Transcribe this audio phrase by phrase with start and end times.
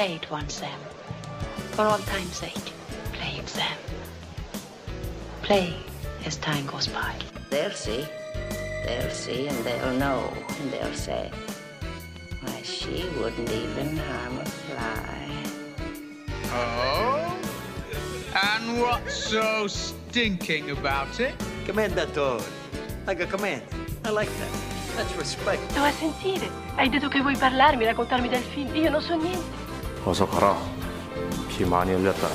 [0.00, 0.80] Play it once, Sam.
[1.72, 2.72] For all time's sake,
[3.12, 3.76] play it, Sam.
[5.42, 5.74] Play
[6.24, 7.14] as time goes by.
[7.50, 8.06] They'll see.
[8.86, 11.30] They'll see and they'll know and they'll say,
[12.40, 15.28] why, she wouldn't even harm a fly.
[16.48, 17.36] Oh?
[18.32, 21.34] And what's so stinking about it?
[21.66, 22.42] Commendatore.
[23.06, 23.64] Like a command.
[24.06, 24.70] I like that.
[24.96, 25.60] That's respect.
[25.72, 26.48] Sto a sentire.
[26.76, 28.74] Hai detto che vuoi parlarmi, raccontarmi del film.
[28.74, 29.59] Io non so niente.
[30.05, 30.57] 어서 가라.
[31.49, 32.27] 피 많이 흘렸다.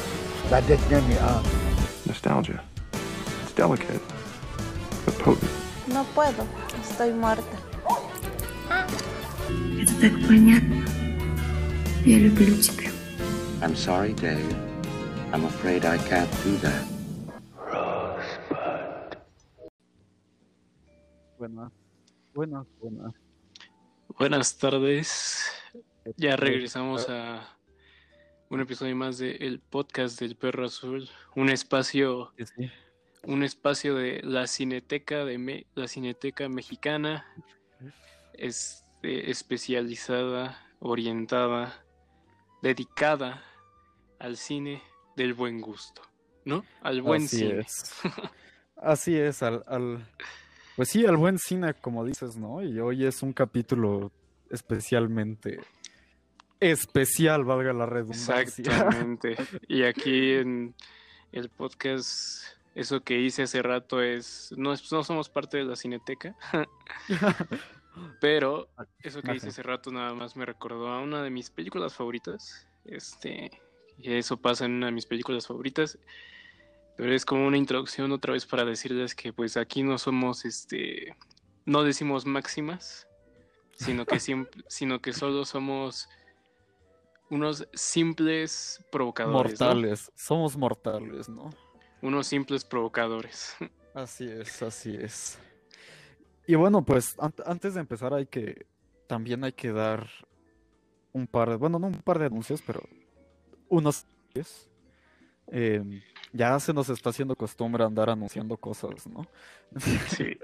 [2.06, 2.60] Nostalgia.
[3.44, 4.02] It's delicate,
[5.04, 5.50] but potent.
[5.86, 6.44] No puedo,
[6.82, 7.56] estoy muerta.
[9.78, 10.84] Это так понятно.
[12.04, 12.90] Я люблю тебя.
[13.62, 14.56] I'm sorry, Dave.
[15.32, 16.84] I'm afraid I can't do that.
[21.38, 21.72] Buenas,
[22.34, 23.14] buenas, buenas.
[24.18, 25.44] Buenas tardes.
[26.16, 27.40] Ya regresamos a
[28.49, 32.33] un episodio más de el podcast del Perro Azul, un espacio,
[33.23, 37.25] un espacio de la Cineteca de Me- la Cineteca mexicana,
[38.33, 41.83] este, especializada, orientada,
[42.61, 43.43] dedicada
[44.19, 44.81] al cine
[45.15, 46.01] del buen gusto,
[46.43, 46.65] ¿no?
[46.81, 47.59] Al buen Así cine.
[47.61, 47.93] es.
[48.77, 50.05] Así es, al, al-
[50.75, 52.61] Pues sí, al buen cine, como dices, ¿no?
[52.61, 54.11] Y hoy es un capítulo
[54.51, 55.59] especialmente
[56.59, 58.39] especial, valga la redundancia.
[58.41, 59.35] Exactamente.
[59.67, 60.75] Y aquí en
[61.31, 62.43] el podcast,
[62.75, 66.35] eso que hice hace rato es, no, es- no somos parte de la cineteca,
[68.19, 68.67] pero
[69.01, 72.67] eso que hice hace rato nada más me recordó a una de mis películas favoritas.
[72.85, 73.51] Este,
[73.97, 75.97] y eso pasa en una de mis películas favoritas.
[76.97, 81.15] Pero es como una introducción otra vez para decirles que pues aquí no somos, este,
[81.65, 83.07] no decimos máximas,
[83.73, 86.07] sino que siempre, sino que solo somos
[87.29, 89.59] unos simples provocadores.
[89.59, 89.65] ¿no?
[89.67, 91.49] Mortales, somos mortales, ¿no?
[92.01, 93.55] Unos simples provocadores.
[93.93, 95.39] Así es, así es.
[96.45, 98.65] Y bueno, pues an- antes de empezar hay que,
[99.07, 100.09] también hay que dar
[101.13, 102.81] un par de, bueno, no un par de anuncios, pero
[103.69, 104.05] unos...
[105.47, 106.01] Em,
[106.33, 109.25] ya se nos está haciendo costumbre andar anunciando cosas, ¿no?
[110.09, 110.37] Sí.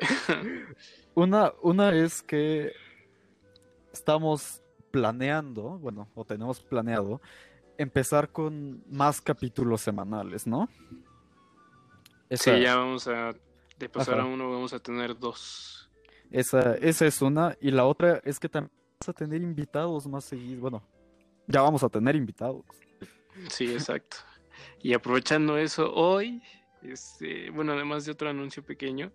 [1.13, 2.72] Una, una es que
[3.91, 4.60] estamos
[4.91, 7.22] planeando, bueno, o tenemos planeado,
[7.78, 10.69] empezar con más capítulos semanales, ¿no?
[12.29, 13.34] Esa- Sí, ya vamos a,
[13.78, 14.24] de pasar Ajá.
[14.24, 15.90] a uno, vamos a tener dos.
[16.30, 17.57] Esa, esa es una.
[17.59, 20.62] Y la otra es que también vamos a tener invitados más seguidos.
[20.62, 20.84] Bueno,
[21.47, 22.63] ya vamos a tener invitados.
[23.50, 24.18] Sí, exacto.
[24.81, 26.41] Y aprovechando eso, hoy,
[26.84, 29.12] este, bueno, además de otro anuncio pequeño,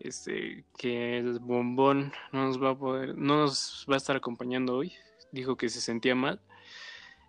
[0.00, 4.76] este, que el bombón no nos va a poder, no nos va a estar acompañando
[4.76, 4.92] hoy.
[5.32, 6.40] Dijo que se sentía mal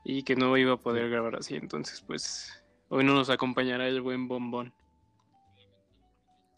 [0.04, 1.56] y que no iba a poder grabar así.
[1.56, 4.74] Entonces, pues, hoy no nos acompañará el buen bombón.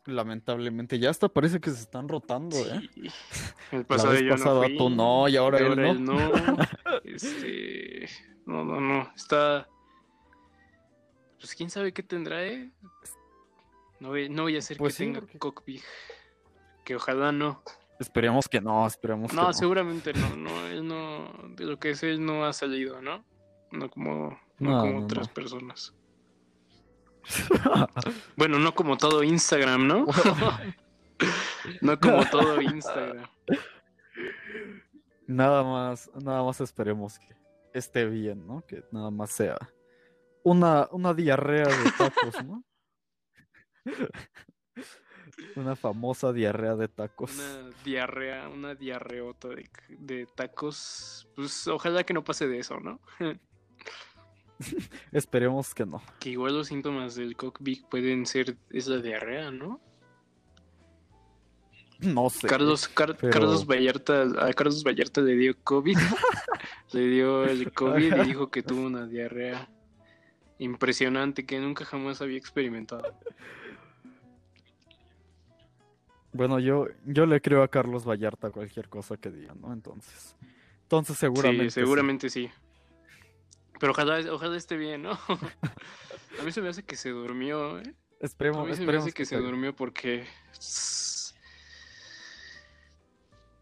[0.05, 2.81] Lamentablemente, ya hasta parece que se están rotando, ¿eh?
[3.71, 6.15] El La pasado vez yo no fui, tú no, y ahora y él no.
[6.15, 6.57] no.
[7.03, 8.09] Este,
[8.45, 9.67] no, no, no, está...
[11.39, 12.71] Pues quién sabe qué tendrá, ¿eh?
[13.99, 15.81] No voy, no voy a hacer Pues que sí, tenga porque- cockpit.
[16.85, 17.61] Que ojalá no.
[17.99, 19.53] Esperemos que no, esperemos que No, no.
[19.53, 23.25] seguramente no, no, él no, de lo que es él no ha salido, ¿no?
[23.71, 25.33] No como, no No, como no, otras no.
[25.33, 25.93] personas.
[28.37, 30.05] Bueno, no como todo Instagram, ¿no?
[31.81, 33.27] no como todo Instagram.
[35.27, 37.35] Nada más, nada más esperemos que
[37.73, 38.65] esté bien, ¿no?
[38.65, 39.57] Que nada más sea
[40.43, 42.63] una, una diarrea de tacos, ¿no?
[45.55, 47.33] Una famosa diarrea de tacos.
[47.35, 51.27] Una diarrea, una diarreota de, de tacos.
[51.35, 52.99] Pues ojalá que no pase de eso, ¿no?
[55.11, 56.01] Esperemos que no.
[56.19, 59.79] que igual los síntomas del cockpit pueden ser es la diarrea, ¿no?
[61.99, 62.47] No sé.
[62.47, 65.97] Carlos, Car- pero- Carlos Vallarta, a Carlos Vallarta le dio COVID.
[66.93, 69.69] le dio el COVID y dijo que tuvo una diarrea
[70.59, 73.17] impresionante que nunca jamás había experimentado.
[76.31, 79.73] Bueno, yo, yo le creo a Carlos Vallarta cualquier cosa que diga, ¿no?
[79.73, 80.35] Entonces.
[80.83, 81.71] Entonces seguramente.
[81.71, 82.49] sí, seguramente sí.
[83.79, 85.11] Pero ojalá, ojalá esté bien, ¿no?
[86.39, 87.95] a mí se me hace que se durmió, ¿eh?
[88.19, 90.27] Esperemos, a mí se me hace que, se durmió porque...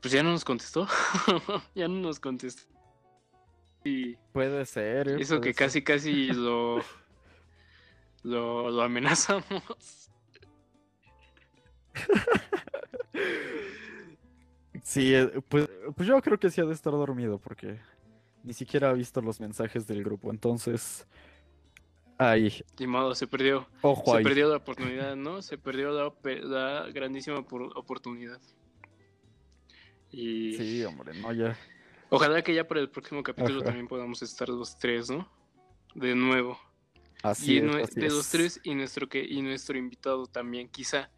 [0.01, 0.87] Pues ya no nos contestó.
[1.75, 2.76] ya no nos contestó.
[3.83, 5.07] Y Puede ser.
[5.09, 5.17] ¿eh?
[5.19, 5.65] eso Puede que ser.
[5.65, 6.81] casi, casi lo,
[8.23, 9.63] lo, lo amenazamos.
[14.83, 17.79] Sí, eh, pues, pues yo creo que sí ha de estar dormido porque
[18.43, 21.05] ni siquiera ha visto los mensajes del grupo, entonces
[22.17, 22.53] ahí.
[22.87, 23.67] Modo, se perdió.
[23.81, 24.23] Ojo se ahí.
[24.23, 25.41] perdió la oportunidad, ¿no?
[25.41, 28.39] Se perdió la, grandísima opor- oportunidad.
[30.11, 31.57] Y Sí, hombre, no ya.
[32.09, 33.65] Ojalá que ya para el próximo capítulo Ajá.
[33.65, 35.29] también podamos estar los tres, ¿no?
[35.95, 36.59] De nuevo.
[37.23, 38.29] Así y es, así de los es.
[38.29, 41.09] tres y nuestro que y nuestro invitado también, quizá.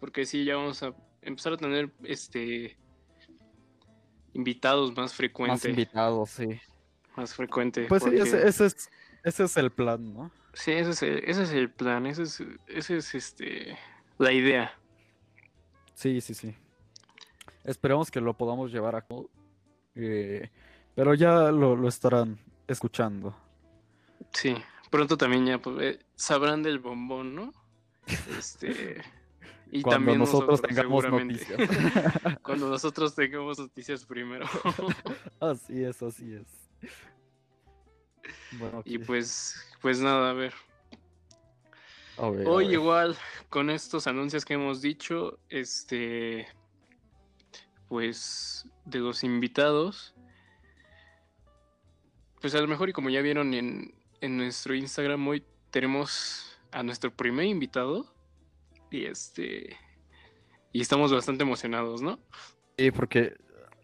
[0.00, 2.76] Porque sí, ya vamos a empezar a tener este
[4.34, 5.64] invitados más Más frecuentes.
[5.70, 6.60] invitados, sí.
[7.16, 7.86] Más frecuente.
[7.88, 8.90] Pues sí, porque- ese, ese es,
[9.24, 10.30] ese es el plan, ¿no?
[10.52, 13.78] Sí, ese es el, ese es el plan, ese es, ese es este
[14.18, 14.72] la idea.
[15.94, 16.54] Sí, sí, sí.
[17.64, 19.30] Esperemos que lo podamos llevar a cabo.
[19.96, 20.50] Eh,
[20.94, 22.38] pero ya lo, lo estarán
[22.68, 23.34] escuchando.
[24.32, 24.54] Sí,
[24.90, 27.52] pronto también ya pues, eh, sabrán del bombón, ¿no?
[28.38, 29.02] Este
[29.70, 32.38] y Cuando también nosotros nosotros, tengamos noticias.
[32.42, 34.46] Cuando nosotros tengamos noticias primero.
[35.40, 36.46] Así es, así es.
[38.52, 40.54] Bueno, y pues pues nada, a ver.
[42.18, 42.74] A ver, a Hoy ver.
[42.74, 43.16] igual
[43.50, 46.46] con estos anuncios que hemos dicho, este
[47.88, 50.14] pues de los invitados
[52.40, 56.82] pues a lo mejor y como ya vieron en, en nuestro Instagram hoy tenemos a
[56.82, 58.14] nuestro primer invitado
[58.90, 59.76] y este
[60.72, 62.20] y estamos bastante emocionados, ¿no?
[62.78, 63.34] Sí, porque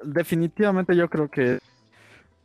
[0.05, 1.59] definitivamente yo creo que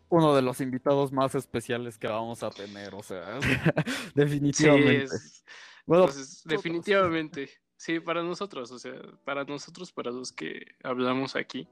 [0.10, 3.40] uno de los invitados más especiales que vamos a tener, o sea,
[4.16, 5.10] definitivamente.
[5.10, 5.44] Sí, es-
[5.86, 8.94] Bueno, Entonces, definitivamente, sí, para nosotros, o sea,
[9.26, 11.68] para nosotros, para los que hablamos aquí,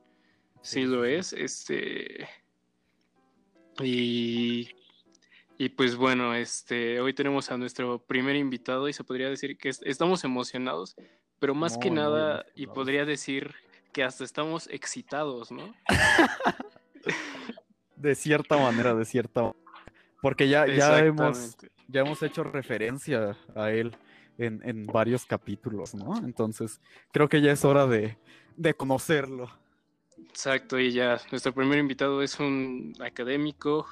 [0.66, 2.28] sí, lo es, este,
[3.82, 4.70] y,
[5.58, 9.70] y pues bueno, este, hoy tenemos a nuestro primer invitado y se podría decir que
[9.70, 10.96] es- estamos emocionados,
[11.40, 13.54] pero más que nada, y podría decir
[13.94, 15.74] que hasta estamos excitados, ¿no?
[17.96, 19.60] de cierta manera, de cierta manera.
[20.22, 21.56] Porque ya, ya hemos,
[21.88, 23.96] ya hemos hecho referencia a él
[24.38, 26.18] en, en varios capítulos, ¿no?
[26.18, 28.18] Entonces, creo que ya es hora de,
[28.58, 29.52] de conocerlo.
[30.36, 33.88] Exacto, y ya nuestro primer invitado es un académico,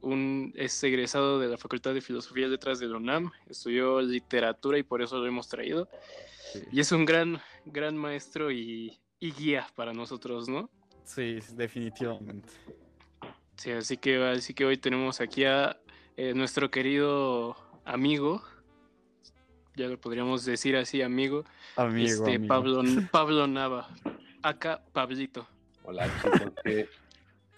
[0.00, 4.78] un es egresado de la Facultad de Filosofía y Letras de la UNAM, estudió literatura
[4.78, 5.90] y por eso lo hemos traído.
[6.72, 10.70] Y es un gran, gran maestro y, y guía para nosotros, ¿no?
[11.04, 12.48] Sí, definitivamente.
[13.56, 15.78] Sí, así que, así que hoy tenemos aquí a
[16.16, 17.54] eh, nuestro querido
[17.84, 18.42] amigo,
[19.76, 21.44] ya lo podríamos decir así, amigo,
[21.76, 22.48] Amigo, este, amigo.
[22.48, 23.90] Pablo, Pablo Nava,
[24.42, 25.46] acá Pablito.
[25.84, 26.88] Hola chicos, que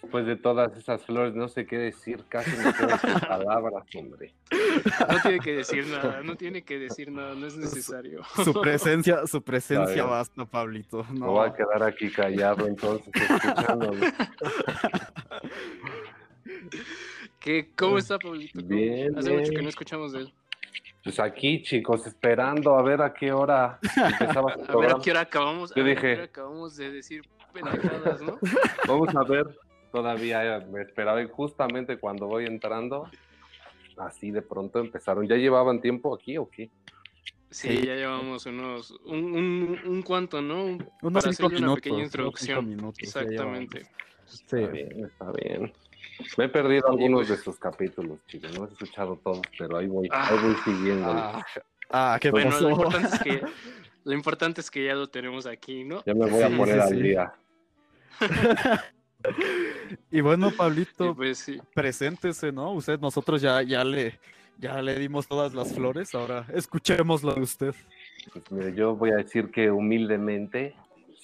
[0.03, 4.35] después de todas esas flores no sé qué decir, casi me quedo sin palabras, hombre.
[5.09, 8.23] No tiene que decir nada, no tiene que decir nada, no es necesario.
[8.45, 11.05] Su presencia, su presencia basta, Pablito.
[11.11, 11.33] Me No.
[11.33, 14.01] voy a quedar aquí callado entonces escuchándolo.
[17.41, 18.59] ¿Qué, ¿Cómo está, Pablito?
[18.61, 20.33] ¿Cómo- Bien, Hace mucho que no escuchamos de él.
[21.05, 25.03] Pues aquí chicos, esperando a ver a qué hora empezaba el A ver a programa.
[25.03, 27.23] qué hora acabamos, a Yo ver a qué dije- hora acabamos de decir
[27.53, 28.39] pendejadas, ¿no?
[28.89, 29.45] Vamos a ver,
[29.93, 33.09] todavía me esperaba y justamente cuando voy entrando,
[33.99, 35.27] así de pronto empezaron.
[35.29, 36.71] ¿Ya llevaban tiempo aquí o qué?
[37.51, 37.87] Sí, Sí.
[37.87, 40.65] ya llevamos unos, un, un, un cuanto, ¿no?
[40.65, 42.69] Un- Unos Para cinco hacerle una minutos, pequeña unos cinco introducción.
[42.69, 43.83] minutos Exactamente.
[44.27, 44.37] Sí.
[44.41, 45.73] Está bien, está bien.
[46.37, 48.57] Me he perdido algunos de sus capítulos, chicos.
[48.59, 51.09] No he escuchado todos, pero ahí voy, ahí voy siguiendo.
[51.09, 51.45] Ah,
[51.91, 52.69] ah, qué Bueno, pasó?
[52.69, 53.43] lo importante, es que,
[54.05, 56.03] lo importante es que ya lo tenemos aquí, ¿no?
[56.05, 57.03] Ya me voy a poner sí, al sí.
[57.03, 57.35] día.
[60.11, 61.59] Y bueno, Pablito, pues sí.
[61.75, 62.73] preséntese, ¿no?
[62.73, 64.19] Usted, nosotros ya, ya le,
[64.59, 67.75] ya le dimos todas las flores, ahora escuchemos lo de usted.
[68.33, 70.77] Pues mire, yo voy a decir que humildemente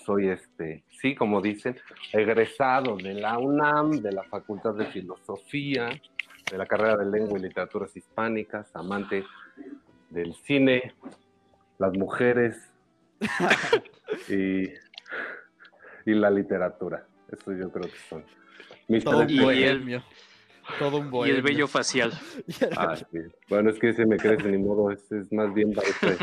[0.05, 1.79] soy este, sí, como dicen,
[2.13, 5.91] egresado de la UNAM, de la Facultad de Filosofía,
[6.51, 9.25] de la carrera de Lengua y Literaturas Hispánicas, amante
[10.11, 10.95] del cine,
[11.79, 12.57] las mujeres
[14.29, 14.65] y,
[16.11, 17.07] y la literatura.
[17.31, 18.25] Eso yo creo que son.
[18.89, 20.03] mis Todo un tres Y bohemio.
[20.79, 21.37] Todo un Y bohemio.
[21.37, 22.13] el vello facial.
[22.77, 23.05] Ah, sí.
[23.49, 26.17] Bueno, es que ese me crece, ni modo, ese es más bien para este.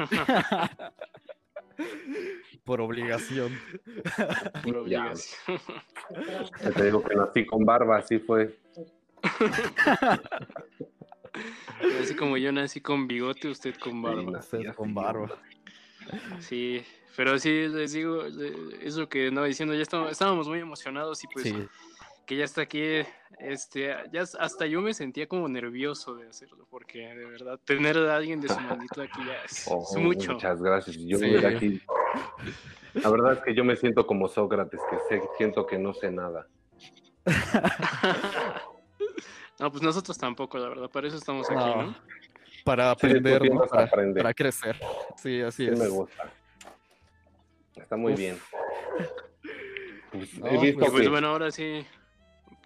[2.68, 3.58] Por obligación.
[4.64, 5.58] Por obligación.
[6.64, 8.56] Ya te digo que nací con barba, así fue.
[12.02, 14.32] Así como yo nací con bigote, usted con Sí, barba.
[14.32, 15.30] nací Usted con barba.
[16.40, 16.84] Sí,
[17.16, 21.24] pero sí, les digo, le- es lo que andaba diciendo, ya estábamos, estábamos muy emocionados
[21.24, 21.54] y pues Sí.
[22.26, 22.82] que ya está aquí,
[23.40, 28.16] este, ya hasta yo me sentía como nervioso de hacerlo, porque de verdad, tener a
[28.16, 30.34] alguien de su maldito aquí ya es, Oh, es mucho.
[30.34, 30.98] Muchas gracias.
[30.98, 31.36] Yo Sí.
[31.46, 31.82] aquí.
[32.94, 36.12] La verdad es que yo me siento como Sócrates, que sé, siento que no sé
[36.12, 36.48] nada.
[39.60, 41.96] No, pues nosotros tampoco, la verdad, para eso estamos aquí, No, ¿no?
[42.64, 44.22] Para Sí, aprender, para, aprender.
[44.22, 44.76] para crecer.
[45.16, 45.80] Sí, así Sí es.
[45.80, 46.32] me gusta.
[47.76, 48.20] Está muy Uf.
[48.20, 48.38] bien.
[50.12, 51.84] Pues, No, he, visto pues que, bueno, ahora sí.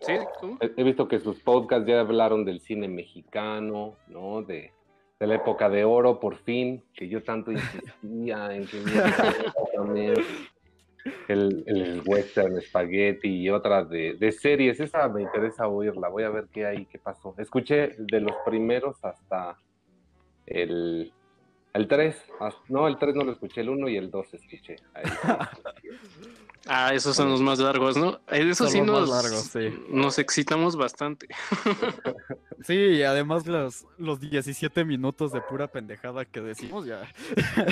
[0.02, 0.18] ¿Sí?
[0.40, 0.58] ¿Cómo?
[0.60, 4.42] he- he visto que sus podcasts ya hablaron del cine mexicano, ¿no?
[4.42, 4.74] De,
[5.22, 8.82] de la época de oro, por fin, que yo tanto insistía en que
[9.76, 10.16] también.
[11.28, 14.80] El, el western, spaghetti y otras de, de series.
[14.80, 16.10] Esa me interesa oírla.
[16.10, 17.34] Voy a ver qué hay, qué pasó.
[17.40, 19.58] Escuché de los primeros hasta
[20.46, 21.12] el,
[21.74, 22.24] el 3.
[22.70, 24.76] No, el 3 no lo escuché, el 1 y el 2 escuché.
[24.94, 25.06] Ahí.
[26.68, 28.20] Ah, esos son los más largos, ¿no?
[28.28, 29.86] Eh, Eso Son sí los más nos, largos, sí.
[29.90, 31.28] nos excitamos bastante.
[32.64, 37.12] Sí, y además los, los 17 minutos de pura pendejada que decimos ya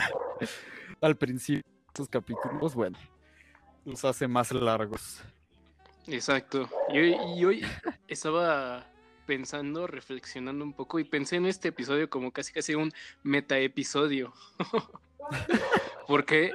[1.01, 2.97] al principio de estos capítulos, bueno,
[3.85, 5.21] los hace más largos.
[6.07, 6.67] Exacto.
[6.91, 7.65] Y hoy, y hoy
[8.07, 8.87] estaba
[9.27, 12.91] pensando, reflexionando un poco y pensé en este episodio como casi casi un
[13.21, 14.33] meta episodio.
[16.07, 16.51] ¿Por qué?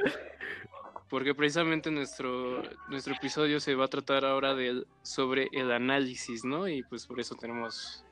[1.09, 6.67] Porque precisamente nuestro, nuestro episodio se va a tratar ahora del, sobre el análisis, ¿no?
[6.67, 8.05] Y pues por eso tenemos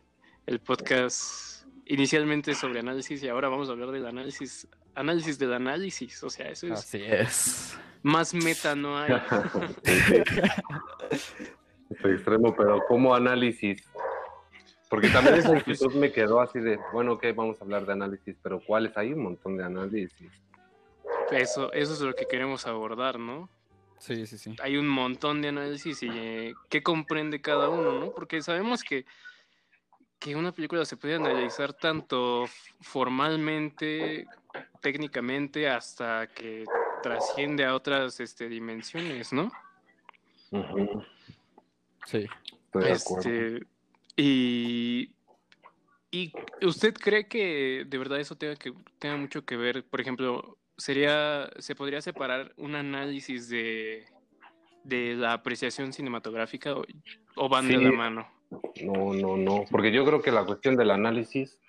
[0.46, 6.22] el podcast inicialmente sobre análisis y ahora vamos a hablar del análisis, análisis del análisis.
[6.22, 7.78] O sea, eso es Así es.
[8.02, 9.12] más meta no hay.
[11.90, 13.88] Estoy extremo, pero como análisis.
[14.88, 18.36] Porque también esa inquietud me quedó así de, bueno, ok, vamos a hablar de análisis,
[18.42, 18.96] pero ¿cuáles?
[18.96, 20.30] Hay un montón de análisis.
[21.32, 23.48] Eso, eso es lo que queremos abordar, ¿no?
[23.98, 24.56] Sí, sí, sí.
[24.60, 28.10] Hay un montón de análisis y eh, qué comprende cada uno, ¿no?
[28.12, 29.06] Porque sabemos que,
[30.18, 32.46] que una película se puede analizar tanto
[32.80, 34.26] formalmente,
[34.80, 36.64] técnicamente, hasta que
[37.02, 39.52] trasciende a otras este, dimensiones, ¿no?
[42.06, 42.26] Sí.
[42.64, 43.30] Estoy de acuerdo.
[43.30, 43.66] Este,
[44.16, 45.14] y,
[46.10, 50.58] y usted cree que de verdad eso tenga que tenga mucho que ver, por ejemplo,
[50.82, 54.04] sería se podría separar un análisis de
[54.84, 56.84] de la apreciación cinematográfica o,
[57.36, 58.26] o van de la mano.
[58.82, 59.64] No, no, no.
[59.70, 61.60] Porque yo creo que la cuestión del análisis,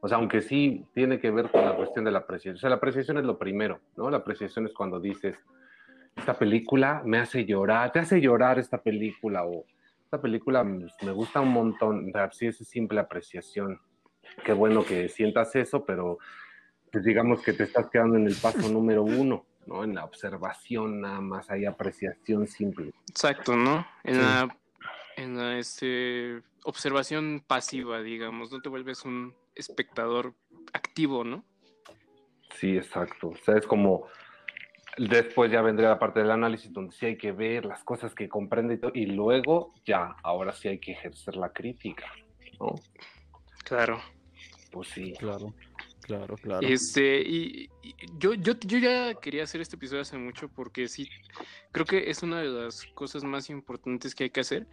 [0.00, 2.56] o sea, aunque sí tiene que ver con la cuestión de la apreciación.
[2.56, 4.10] O sea, la apreciación es lo primero, ¿no?
[4.10, 5.36] La apreciación es cuando dices,
[6.16, 9.64] esta película me hace llorar, te hace llorar esta película, o
[10.04, 12.08] esta película me gusta un montón.
[12.08, 13.80] O sea, sí, es simple apreciación.
[14.44, 16.18] Qué bueno que sientas eso, pero
[16.92, 19.84] pues digamos que te estás quedando en el paso número uno, ¿no?
[19.84, 22.92] En la observación, nada más hay apreciación simple.
[23.08, 23.86] Exacto, ¿no?
[24.04, 24.20] En Sí.
[24.20, 24.56] la
[25.16, 30.34] en la este observación pasiva, digamos, no te vuelves un espectador
[30.72, 31.44] activo, ¿no?
[32.54, 33.28] Sí, exacto.
[33.28, 34.06] O sea, es como
[34.96, 38.28] después ya vendría la parte del análisis donde sí hay que ver las cosas que
[38.28, 42.06] comprende y, todo, y luego ya, ahora sí hay que ejercer la crítica,
[42.58, 42.74] ¿no?
[43.64, 44.00] Claro.
[44.70, 45.14] Pues sí.
[45.18, 45.52] Claro,
[46.16, 46.66] claro, claro.
[46.66, 51.08] Este, y, y yo, yo, yo ya quería hacer este episodio hace mucho porque sí,
[51.72, 54.66] creo que es una de las cosas más importantes que hay que hacer.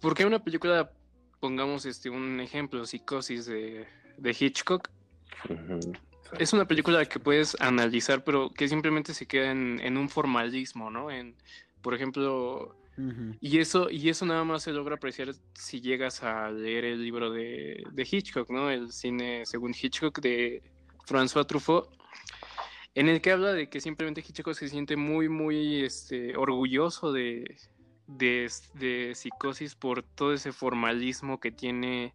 [0.00, 0.90] Porque hay una película,
[1.40, 3.86] pongamos este un ejemplo, Psicosis de,
[4.16, 4.88] de Hitchcock.
[6.38, 10.90] Es una película que puedes analizar, pero que simplemente se queda en, en un formalismo,
[10.90, 11.10] ¿no?
[11.10, 11.34] En,
[11.82, 12.76] por ejemplo,
[13.40, 17.30] Y eso, y eso nada más se logra apreciar si llegas a leer el libro
[17.30, 18.70] de, de Hitchcock, ¿no?
[18.70, 20.62] El cine según Hitchcock de
[21.06, 21.88] François Truffaut,
[22.94, 27.56] en el que habla de que simplemente Hitchcock se siente muy, muy este, orgulloso de,
[28.06, 32.12] de, de psicosis por todo ese formalismo que tiene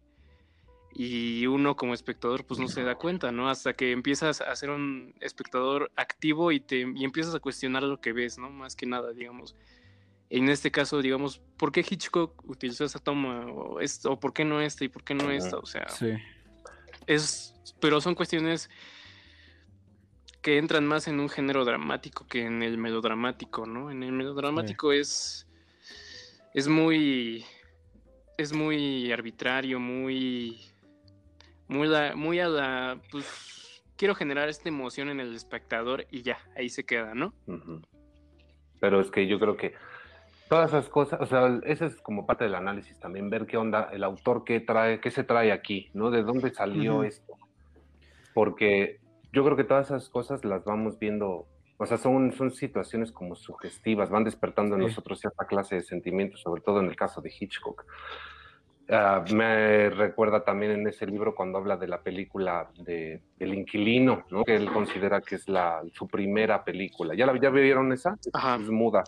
[0.98, 3.50] y uno como espectador pues no se da cuenta, ¿no?
[3.50, 8.00] Hasta que empiezas a ser un espectador activo y, te, y empiezas a cuestionar lo
[8.00, 8.48] que ves, ¿no?
[8.50, 9.54] Más que nada, digamos.
[10.28, 13.46] En este caso, digamos, ¿por qué Hitchcock utilizó esa toma?
[13.46, 14.84] ¿O, esto, o por qué no esta?
[14.84, 15.56] ¿Y por qué no esta?
[15.58, 16.14] O sea, Sí.
[17.06, 18.68] es, pero son cuestiones
[20.42, 23.90] que entran más en un género dramático que en el melodramático, ¿no?
[23.90, 25.46] En el melodramático es,
[26.54, 27.44] es muy,
[28.36, 30.60] es muy arbitrario, muy,
[31.68, 36.38] muy, la- muy a la, pues, quiero generar esta emoción en el espectador y ya,
[36.56, 37.32] ahí se queda, ¿no?
[38.80, 39.74] Pero es que yo creo que
[40.48, 43.88] todas esas cosas, o sea, ese es como parte del análisis también, ver qué onda,
[43.92, 46.10] el autor qué trae, qué se trae aquí, ¿no?
[46.10, 47.34] ¿De dónde salió esto?
[48.34, 49.00] Porque
[49.32, 51.46] yo creo que todas esas cosas las vamos viendo,
[51.78, 54.86] o sea, son, son situaciones como sugestivas, van despertando en Sí.
[54.88, 57.84] nosotros cierta clase de sentimientos, sobre todo en el caso de Hitchcock.
[58.88, 64.24] Ah, me recuerda también en ese libro cuando habla de la película de El Inquilino,
[64.30, 64.44] ¿no?
[64.44, 67.14] que él considera que es la, su primera película.
[67.16, 68.16] ¿Ya, la, ¿Ya vieron esa?
[68.32, 68.54] Ajá.
[68.62, 69.02] Es muda.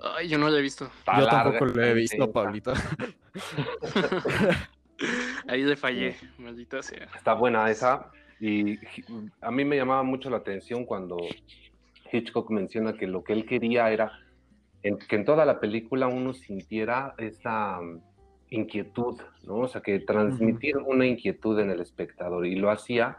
[0.00, 0.86] Ay, yo no la he visto.
[0.86, 2.30] Está Yo larga, tampoco lo he visto.
[2.32, 2.74] Pablita.
[5.48, 7.08] Ahí le fallé, maldita sea.
[7.14, 8.10] Está buena esa.
[8.40, 8.78] Y
[9.40, 11.16] a mí me llamaba mucho la atención cuando
[12.10, 14.12] Hitchcock menciona que lo que él quería era
[14.82, 18.00] en, que en toda la película uno sintiera esa mm,
[18.50, 19.60] inquietud, ¿no?
[19.60, 23.16] O sea, que transmitir una inquietud en el espectador y lo hacía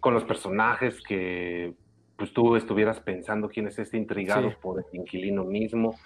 [0.00, 1.74] con los personajes que
[2.16, 4.56] pues tú estuvieras pensando quién es este intrigado Sí.
[4.60, 5.96] por el inquilino mismo,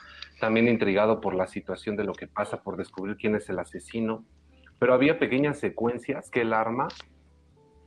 [0.41, 4.25] también intrigado por la situación de lo que pasa, por descubrir quién es el asesino.
[4.79, 6.89] Pero había pequeñas secuencias que él arma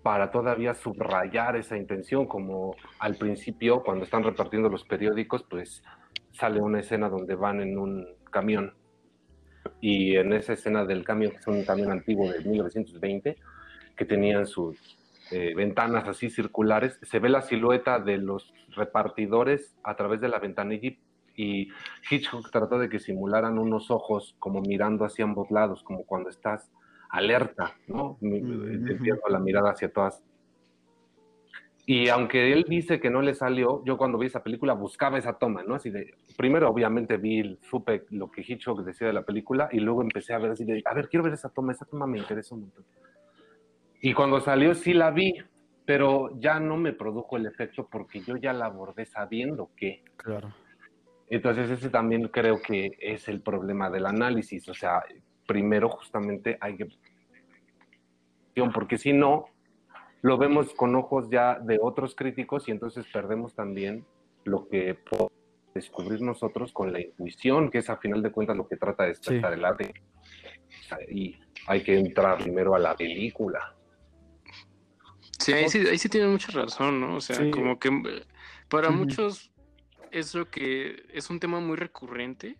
[0.03, 5.83] para todavía subrayar esa intención, como al principio, cuando están repartiendo los periódicos, pues
[6.31, 8.73] sale una escena donde van en un camión.
[9.79, 13.35] Y en esa escena del camión, que es un camión antiguo de 1920,
[13.95, 14.97] que tenían sus
[15.31, 20.39] eh, ventanas así circulares, se ve la silueta de los repartidores a través de la
[20.39, 20.95] ventanilla
[21.35, 21.69] y-
[22.09, 26.71] Hitchcock trató de que simularan unos ojos como mirando hacia ambos lados, como cuando estás
[27.09, 28.17] alerta, ¿no?
[28.21, 30.21] Desviando la mirada hacia todas.
[31.85, 35.33] Y aunque él dice que no le salió, yo cuando vi esa película buscaba esa
[35.33, 35.75] toma, ¿no?
[35.75, 40.01] Así de, primero obviamente vi, supe lo que Hitchcock decía de la película y luego
[40.01, 42.55] empecé a ver así de, a ver, quiero ver esa toma, esa toma me interesa
[42.55, 42.85] un montón.
[44.01, 45.35] Y cuando salió sí la vi,
[45.85, 50.03] pero ya no me produjo el efecto porque yo ya la abordé sabiendo que.
[50.17, 50.53] Claro.
[51.29, 55.01] Entonces ese también creo que es el problema del análisis, o sea,
[55.47, 56.87] primero justamente hay que...
[58.73, 59.45] Porque si no,
[60.21, 64.05] lo vemos con ojos ya de otros críticos y entonces perdemos también
[64.43, 65.31] lo que podemos
[65.73, 69.09] descubrir nosotros con la intuición, que es a final de cuentas lo que trata de
[69.09, 69.93] despertar el arte.
[70.67, 73.73] O sea, y hay que entrar primero a la película.
[75.41, 77.15] Sí, ahí sí, ahí sí tiene mucha razón, ¿no?
[77.15, 77.51] O sea, Sí.
[77.51, 78.25] como que eh,
[78.69, 79.51] para muchos
[80.11, 82.57] es lo que es un tema muy recurrente,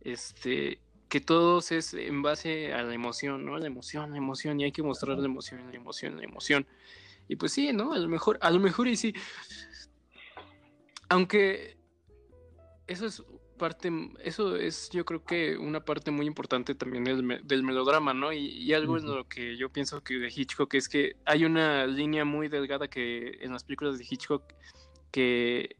[0.00, 3.58] este, que todos es en base a la emoción, ¿no?
[3.58, 6.66] La emoción, la emoción, y hay que mostrar la emoción, la emoción, la emoción.
[7.28, 7.92] Y pues sí, ¿no?
[7.92, 9.14] A lo mejor, a lo mejor y sí.
[11.08, 11.76] Aunque
[12.86, 13.22] eso es
[13.56, 13.90] parte,
[14.22, 18.32] eso es yo creo que una parte muy importante también del, del melodrama, ¿no?
[18.32, 21.86] Y, y algo en lo que yo pienso que de Hitchcock es que hay una
[21.86, 24.42] línea muy delgada que en las películas de Hitchcock
[25.10, 25.76] que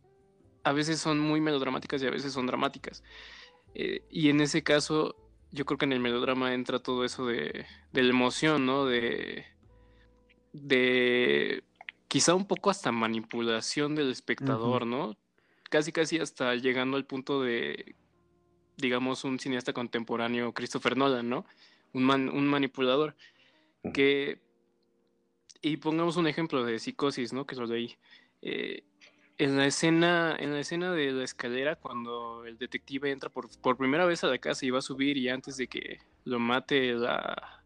[0.64, 3.04] a veces son muy melodramáticas y a veces son dramáticas.
[3.74, 5.14] Eh, y en ese caso,
[5.52, 8.86] yo creo que en el melodrama entra todo eso de, de la emoción, ¿no?
[8.86, 9.44] De,
[10.52, 11.62] de
[12.08, 15.16] quizá un poco hasta manipulación del espectador, ¿no?
[15.68, 17.96] Casi, casi hasta llegando al punto de,
[18.76, 21.44] digamos, un cineasta contemporáneo, Christopher Nolan, ¿no?
[21.92, 23.16] Un, man- un manipulador.
[23.92, 24.40] Que,
[25.62, 27.46] y pongamos un ejemplo de psicosis, ¿no?
[27.46, 27.96] Que lo leí.
[28.42, 28.84] Eh,
[29.38, 33.76] en la escena, en la escena de la escalera, cuando el detective entra por, por
[33.76, 36.94] primera vez a la casa y va a subir, y antes de que lo mate
[36.94, 37.62] la,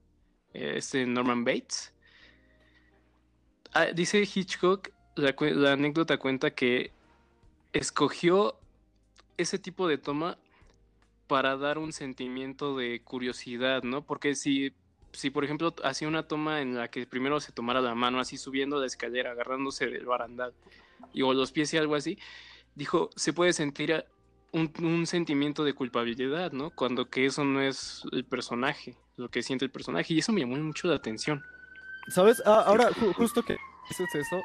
[0.53, 1.95] este Norman Bates,
[3.73, 6.93] ah, dice Hitchcock, la anécdota cuenta que
[7.73, 8.57] escogió
[9.37, 10.39] ese tipo de toma
[11.27, 14.03] para dar un sentimiento de curiosidad, ¿no?
[14.03, 14.75] Porque si,
[15.13, 18.37] si por ejemplo, hacía una toma en la que primero se tomara la mano así
[18.37, 20.53] subiendo la escalera, agarrándose del barandal,
[21.13, 22.19] y, o los pies y algo así,
[22.75, 24.05] dijo, se puede sentir
[24.53, 26.71] un, un sentimiento de culpabilidad, ¿no?
[26.71, 30.41] Cuando que eso no es el personaje, lo que siente el personaje, y eso me
[30.41, 31.43] llamó mucho la atención.
[32.09, 32.43] ¿Sabes?
[32.45, 33.57] Ah, ahora, ju- justo que
[33.89, 34.41] dices eso,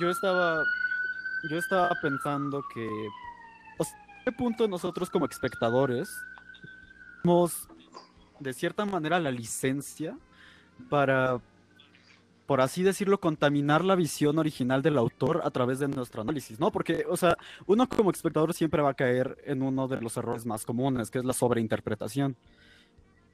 [0.00, 0.62] yo estaba,
[1.50, 2.88] yo estaba pensando que,
[3.78, 6.08] o sea, ¿a qué punto nosotros como espectadores
[7.22, 7.68] tenemos,
[8.40, 10.16] de cierta manera, la licencia
[10.90, 11.40] para,
[12.46, 16.70] por así decirlo, contaminar la visión original del autor a través de nuestro análisis, ¿no?
[16.70, 20.44] Porque, o sea, uno como espectador siempre va a caer en uno de los errores
[20.44, 22.36] más comunes, que es la sobreinterpretación.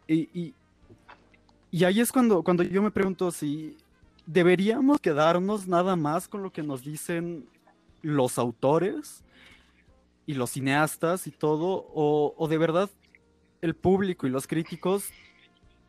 [0.06, 0.54] Y, y,
[1.70, 3.76] y ahí es cuando, cuando yo me pregunto si
[4.26, 7.48] deberíamos quedarnos nada más con lo que nos dicen
[8.02, 9.24] los autores
[10.26, 12.90] y los cineastas y todo, o, o de verdad
[13.60, 15.12] el público y los críticos,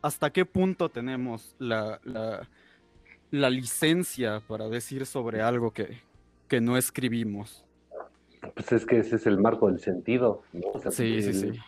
[0.02, 2.48] hasta qué punto tenemos la, la,
[3.30, 6.00] la licencia para decir sobre algo que,
[6.48, 7.64] que no escribimos.
[8.54, 10.68] Pues es que ese es el marco del sentido, ¿no?
[10.74, 11.58] O sea, Sí, sí, el- sí.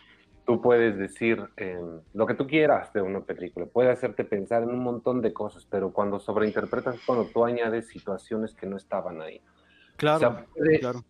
[0.46, 1.80] Tú puedes decir eh,
[2.12, 5.66] lo que tú quieras de una película, puede hacerte pensar en un montón de cosas,
[5.70, 9.40] pero cuando sobreinterpretas, cuando tú añades situaciones que no estaban ahí.
[9.96, 11.04] Claro, O sea, puede, claro.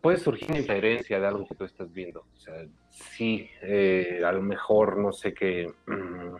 [0.00, 2.20] puede surgir una inferencia de algo que tú estás viendo.
[2.20, 2.54] O sea,
[2.90, 6.36] sí, eh, a lo mejor, no sé, que, mm,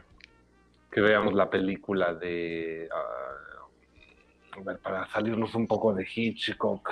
[0.91, 2.89] que veamos la película de...
[2.93, 6.91] ah, a ver, para salirnos un poco de Hitchcock.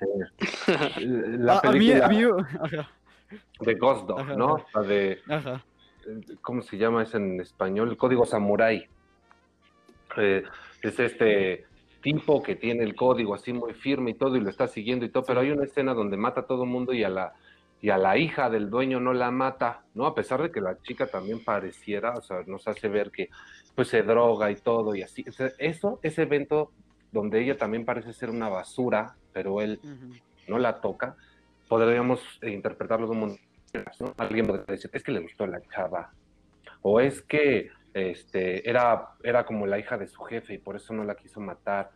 [0.00, 1.04] eh,
[1.38, 2.24] la Ah, a mí- película a mí-
[2.60, 2.90] ajá.
[3.60, 4.56] de Ghost Dog, Ajá, ¿no?
[4.56, 4.66] ajá.
[4.74, 5.64] La de Ajá.
[6.40, 7.90] ¿cómo se llama eso en español?
[7.90, 8.86] El código samurái.
[10.16, 10.42] Eh,
[10.82, 11.66] es este
[12.00, 15.10] tipo que tiene el código así muy firme y todo y lo está siguiendo y
[15.10, 17.34] todo, pero hay una escena donde mata a todo el mundo y a la
[17.80, 20.06] y a la hija del dueño no la mata, ¿no?
[20.06, 23.28] A pesar de que la chica también pareciera, o sea, nos hace ver que
[23.74, 25.24] pues se droga y todo y así.
[25.28, 26.72] O sea, eso, ese evento
[27.12, 29.80] donde ella también parece ser una basura, pero él
[30.48, 31.16] no la toca,
[31.68, 33.38] podríamos interpretarlo de un
[34.00, 34.14] ¿no?
[34.16, 36.12] Alguien podría decir, es que le gustó la chava,
[36.82, 40.92] o es que este, era, era como la hija de su jefe y por eso
[40.92, 41.90] no la quiso matar.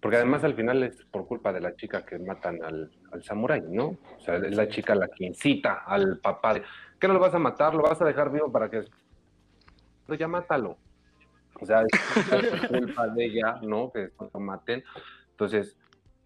[0.00, 3.62] Porque además al final es por culpa de la chica que matan al, al samurái,
[3.68, 3.98] ¿no?
[4.16, 6.62] O sea, es la chica la que incita al papá de,
[6.98, 7.74] ¿qué no lo vas a matar?
[7.74, 8.84] ¿Lo vas a dejar vivo para que...
[10.06, 10.78] Pero ya mátalo.
[11.60, 11.88] O sea, es
[12.68, 13.92] culpa de ella, ¿no?
[13.92, 14.82] Que lo maten.
[15.32, 15.76] Entonces,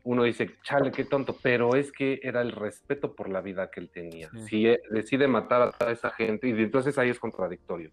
[0.05, 3.81] uno dice, chale, qué tonto, pero es que era el respeto por la vida que
[3.81, 4.31] él tenía.
[4.47, 7.91] Si eh, decide matar a esa gente, y entonces ahí es contradictorio.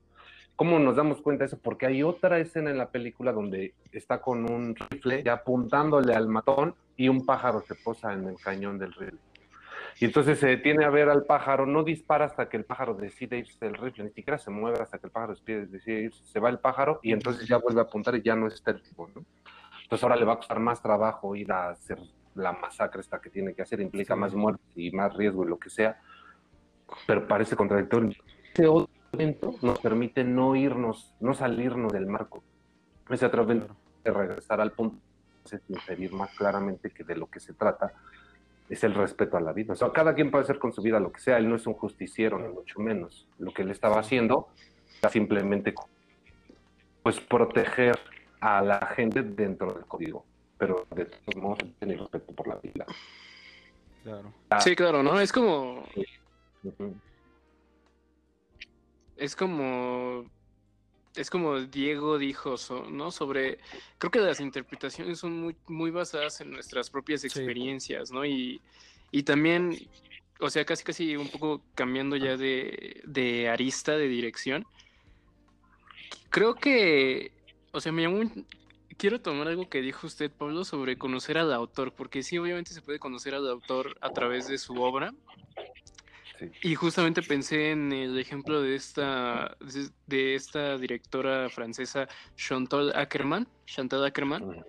[0.61, 1.59] ¿Cómo nos damos cuenta de eso?
[1.59, 6.27] Porque hay otra escena en la película donde está con un rifle ya apuntándole al
[6.27, 9.17] matón y un pájaro se posa en el cañón del rifle.
[9.99, 13.39] Y entonces se detiene a ver al pájaro, no dispara hasta que el pájaro decide
[13.39, 16.51] irse del rifle, ni siquiera se mueve hasta que el pájaro decide irse, se va
[16.51, 19.25] el pájaro y entonces ya vuelve a apuntar y ya no está el tipo, ¿no?
[19.81, 21.97] Entonces ahora le va a costar más trabajo ir a hacer
[22.35, 25.57] la masacre esta que tiene que hacer, implica más muerte y más riesgo y lo
[25.57, 25.99] que sea,
[27.07, 28.11] pero parece contradictorio.
[28.59, 29.00] Otro
[29.61, 32.43] nos permite no irnos, no salirnos del marco.
[33.09, 34.97] Ese otro evento de regresar al punto,
[35.45, 37.93] es inferir más claramente que de lo que se trata
[38.69, 39.73] es el respeto a la vida.
[39.73, 41.67] O sea, cada quien puede hacer con su vida lo que sea, él no es
[41.67, 43.27] un justiciero, ni mucho menos.
[43.37, 44.47] Lo que él estaba haciendo
[44.99, 45.73] era simplemente
[47.03, 47.99] pues proteger
[48.39, 50.25] a la gente dentro del código,
[50.57, 52.85] pero de todos modos tiene respeto por la vida.
[54.03, 54.33] Claro.
[54.59, 55.19] Sí, claro, ¿no?
[55.19, 55.83] Es como...
[59.21, 60.25] Es como...
[61.15, 63.11] Es como Diego dijo, so- ¿no?
[63.11, 63.59] Sobre...
[63.99, 68.25] Creo que las interpretaciones son muy, muy basadas en nuestras propias experiencias, ¿no?
[68.25, 68.61] Y,
[69.11, 69.77] y también,
[70.39, 74.65] o sea, casi casi un poco cambiando ya de, de arista, de dirección.
[76.29, 77.31] Creo que,
[77.71, 78.23] o sea, me llamó
[78.97, 82.81] Quiero tomar algo que dijo usted, Pablo, sobre conocer al autor, porque sí, obviamente se
[82.81, 85.13] puede conocer al autor a través de su obra.
[86.63, 89.57] Y justamente pensé en el ejemplo de esta,
[90.07, 94.63] de- esta directora francesa Chantal Ackerman, Chantal Ackerman,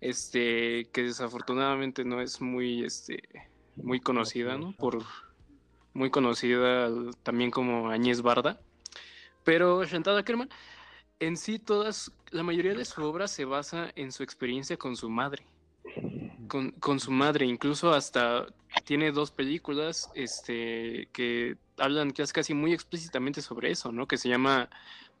[0.00, 3.22] este, que desafortunadamente no es muy, este,
[3.76, 4.72] muy conocida, ¿no?
[4.76, 5.02] Por,
[5.92, 6.90] muy conocida
[7.22, 8.60] también como Agnès Barda.
[9.44, 10.48] Pero Chantal Ackerman,
[11.20, 15.08] en sí todas, la mayoría de su obra se basa en su experiencia con su
[15.08, 15.46] madre.
[16.48, 18.46] Con, con su madre, incluso hasta
[18.84, 24.06] tiene dos películas este, que hablan casi, casi muy explícitamente sobre eso, ¿no?
[24.06, 24.68] Que se llama,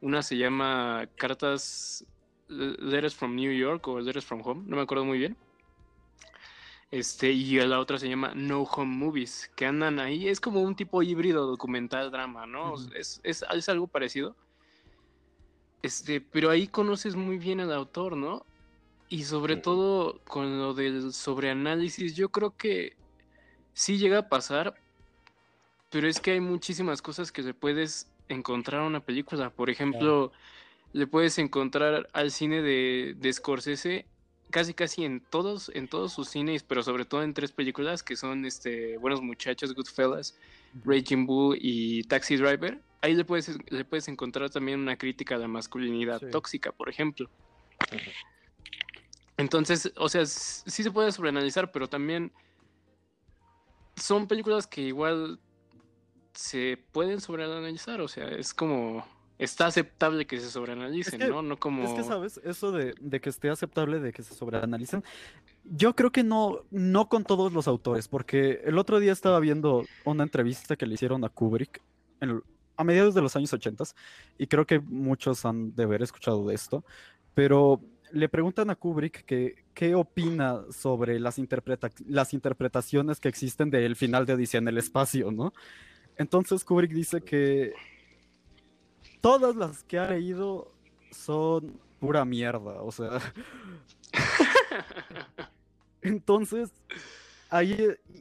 [0.00, 2.04] una se llama Cartas,
[2.48, 5.36] Letters from New York o Letters from Home, no me acuerdo muy bien.
[6.90, 10.76] Este, y la otra se llama No Home Movies, que andan ahí, es como un
[10.76, 12.74] tipo híbrido documental drama, ¿no?
[12.94, 14.36] es, es, es algo parecido.
[15.82, 18.46] Este, pero ahí conoces muy bien al autor, ¿no?
[19.08, 22.96] Y sobre todo con lo del sobreanálisis, yo creo que
[23.72, 24.74] sí llega a pasar,
[25.90, 29.50] pero es que hay muchísimas cosas que le puedes encontrar a una película.
[29.50, 30.32] Por ejemplo,
[30.92, 34.06] le puedes encontrar al cine de, de Scorsese
[34.54, 38.14] casi casi en todos, en todos sus cines, pero sobre todo en tres películas que
[38.14, 40.38] son este Buenos Muchachos, Goodfellas,
[40.84, 42.80] Raging Bull y Taxi Driver.
[43.00, 47.28] Ahí le puedes, le puedes encontrar también una crítica a la masculinidad tóxica, por ejemplo.
[49.36, 52.32] Entonces, o sea, sí se puede sobreanalizar, pero también
[53.96, 55.38] son películas que igual
[56.32, 59.04] se pueden sobreanalizar, o sea, es como
[59.38, 61.42] está aceptable que se sobreanalicen, que- ¿no?
[61.42, 62.40] No como Es que, ¿sabes?
[62.44, 65.02] Eso de, de que esté aceptable, de que se sobreanalicen,
[65.64, 69.84] yo creo que no, no con todos los autores, porque el otro día estaba viendo
[70.04, 71.80] una entrevista que le hicieron a Kubrick
[72.20, 72.42] en-
[72.76, 73.84] a mediados de los años 80
[74.38, 76.84] y creo que muchos han de haber escuchado de esto,
[77.34, 77.80] pero
[78.14, 83.96] le preguntan a Kubrick que qué opina sobre las, interpreta- las interpretaciones que existen del
[83.96, 85.52] final de Odisea en el espacio, ¿no?
[86.16, 87.72] Entonces Kubrick dice que
[89.20, 90.70] todas las que ha leído
[91.10, 93.18] son pura mierda, o sea.
[96.02, 96.70] Entonces,
[97.50, 97.76] ahí,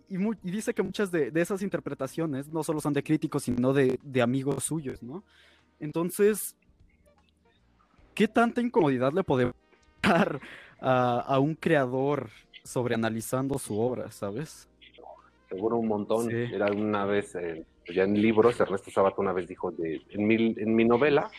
[0.10, 3.74] y, y dice que muchas de, de esas interpretaciones no solo son de críticos, sino
[3.74, 5.24] de, de amigos suyos, ¿no?
[5.80, 6.56] Entonces,
[8.16, 9.54] ¿qué tanta incomodidad le podemos
[10.04, 12.30] a, a un creador
[12.64, 14.70] sobre analizando su obra, ¿sabes?
[15.50, 16.30] Seguro un montón.
[16.30, 16.36] Sí.
[16.54, 20.56] Era una vez, eh, ya en libros, Ernesto Sabato una vez dijo, de, en, mi,
[20.58, 21.30] en mi novela,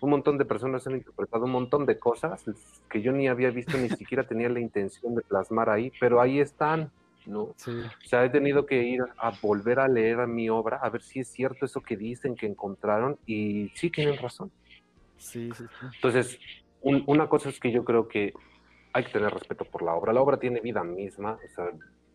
[0.00, 2.44] un montón de personas han interpretado un montón de cosas
[2.90, 6.40] que yo ni había visto, ni siquiera tenía la intención de plasmar ahí, pero ahí
[6.40, 6.90] están,
[7.24, 7.42] ¿no?
[7.42, 7.56] O
[8.04, 11.28] sea, he tenido que ir a volver a leer mi obra, a ver si es
[11.28, 14.50] cierto eso que dicen, que encontraron, y sí tienen razón.
[15.16, 15.86] Sí, sí, sí.
[15.94, 16.38] Entonces,
[16.82, 18.32] una cosa es que yo creo que
[18.92, 20.12] hay que tener respeto por la obra.
[20.12, 21.70] La obra tiene vida misma, o sea,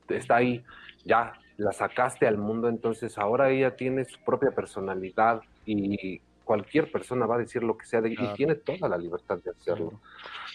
[0.09, 0.63] está ahí,
[1.05, 7.25] ya la sacaste al mundo, entonces ahora ella tiene su propia personalidad y cualquier persona
[7.25, 9.99] va a decir lo que sea de, y tiene toda la libertad de hacerlo.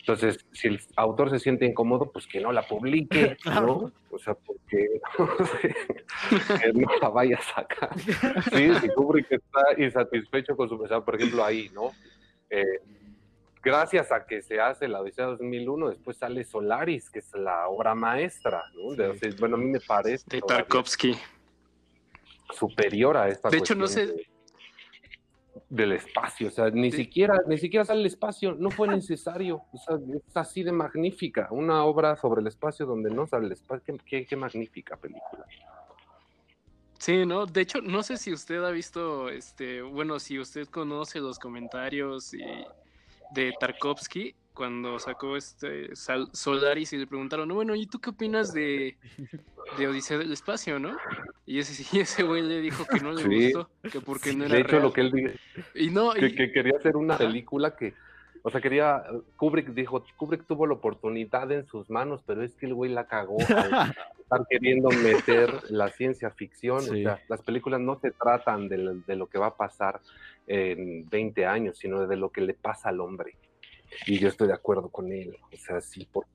[0.00, 3.92] Entonces, si el autor se siente incómodo, pues que no la publique, ¿no?
[4.10, 4.88] O sea, porque
[6.62, 7.90] que no la vaya a sacar.
[8.52, 8.88] Sí, si
[9.28, 11.90] que está insatisfecho con su mensaje, por ejemplo, ahí, ¿no?
[12.48, 12.80] Eh,
[13.62, 17.94] gracias a que se hace la Odisea 2001, después sale Solaris, que es la obra
[17.94, 18.96] maestra, ¿no?
[19.38, 20.24] bueno, a mí me parece...
[20.28, 21.16] De Tarkovsky.
[22.50, 23.48] Superior a esta.
[23.48, 24.26] De hecho, no sé...
[25.70, 29.78] del espacio, o sea, ni siquiera, ni siquiera sale el espacio, no fue necesario, o
[29.78, 33.96] sea, es así de magnífica, una obra sobre el espacio donde no sale el espacio,
[34.04, 35.46] qué, qué magnífica película.
[36.98, 41.18] Sí, no, de hecho, no sé si usted ha visto, este, bueno, si usted conoce
[41.18, 42.44] los comentarios y
[43.34, 45.90] de Tarkovsky cuando sacó este
[46.32, 48.96] Solaris y le preguntaron, bueno, ¿y tú qué opinas de,
[49.78, 50.96] de Odisea del Espacio, no?
[51.46, 54.60] Y ese, ese güey le dijo que no le gustó, que porque no era De
[54.60, 54.82] hecho, real.
[54.82, 55.30] lo que él dijo,
[55.74, 57.94] y no, que, que, quería hacer una película que,
[58.42, 59.04] o sea, quería,
[59.36, 63.06] Kubrick dijo, Kubrick tuvo la oportunidad en sus manos, pero es que el güey la
[63.06, 68.68] cagó al estar queriendo meter la ciencia ficción, o sea, las películas no se tratan
[68.68, 70.00] de, de lo que va a pasar,
[70.46, 73.36] en 20 años, sino de lo que le pasa al hombre.
[74.06, 75.36] Y yo estoy de acuerdo con él.
[75.52, 76.26] O sea, sí, por...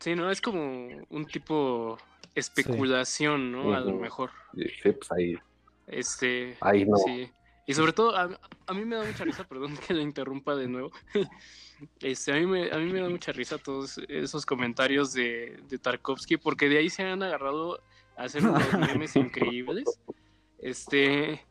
[0.00, 0.30] Sí, ¿no?
[0.30, 1.98] Es como un tipo
[2.34, 3.74] especulación, ¿no?
[3.74, 4.30] A lo mejor.
[4.54, 5.34] Sí, pues ahí.
[5.86, 6.56] Este.
[6.60, 6.96] Ahí no.
[6.98, 7.30] Sí.
[7.66, 10.68] Y sobre todo, a, a, mí me da mucha risa, perdón que lo interrumpa de
[10.68, 10.90] nuevo.
[12.00, 15.78] Este, a, mí me, a mí me da mucha risa todos esos comentarios de, de
[15.78, 17.82] Tarkovsky, porque de ahí se han agarrado
[18.16, 18.62] a hacer unos
[18.96, 19.84] memes increíbles.
[20.58, 21.44] Este,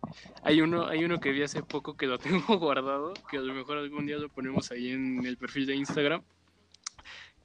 [0.44, 3.54] hay uno, hay uno que vi hace poco que lo tengo guardado, que a lo
[3.54, 6.24] mejor algún día lo ponemos ahí en el perfil de Instagram,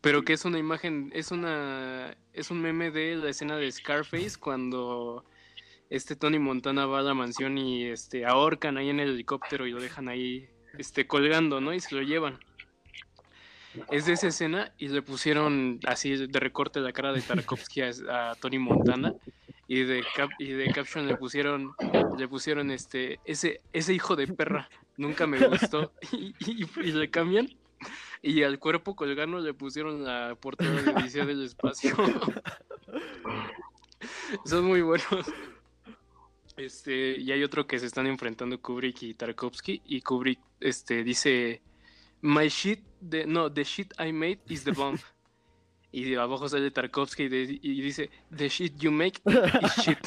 [0.00, 4.38] pero que es una imagen, es una, es un meme de la escena de Scarface
[4.38, 5.24] cuando
[5.90, 9.72] este Tony Montana va a la mansión y este ahorcan ahí en el helicóptero y
[9.72, 11.74] lo dejan ahí, este colgando, ¿no?
[11.74, 12.38] Y se lo llevan.
[13.90, 18.30] Es de esa escena y le pusieron así de recorte la cara de Tarkovsky a,
[18.30, 19.14] a Tony Montana
[19.70, 20.04] y de
[20.40, 21.72] y de caption le pusieron
[22.18, 27.48] le pusieron este ese ese hijo de perra nunca me gustó y, le cambian
[28.20, 31.94] y al cuerpo colgando le pusieron la portada del Espacio.
[34.44, 35.32] Son muy buenos.
[36.56, 41.62] Este y hay otro que se están enfrentando Kubrick y Tarkovsky y Kubrick este dice
[42.22, 44.98] my shit the, no the shit I made is the bomb
[45.92, 49.98] y abajo sale Tarkovsky y, dice, The shit you make is shit.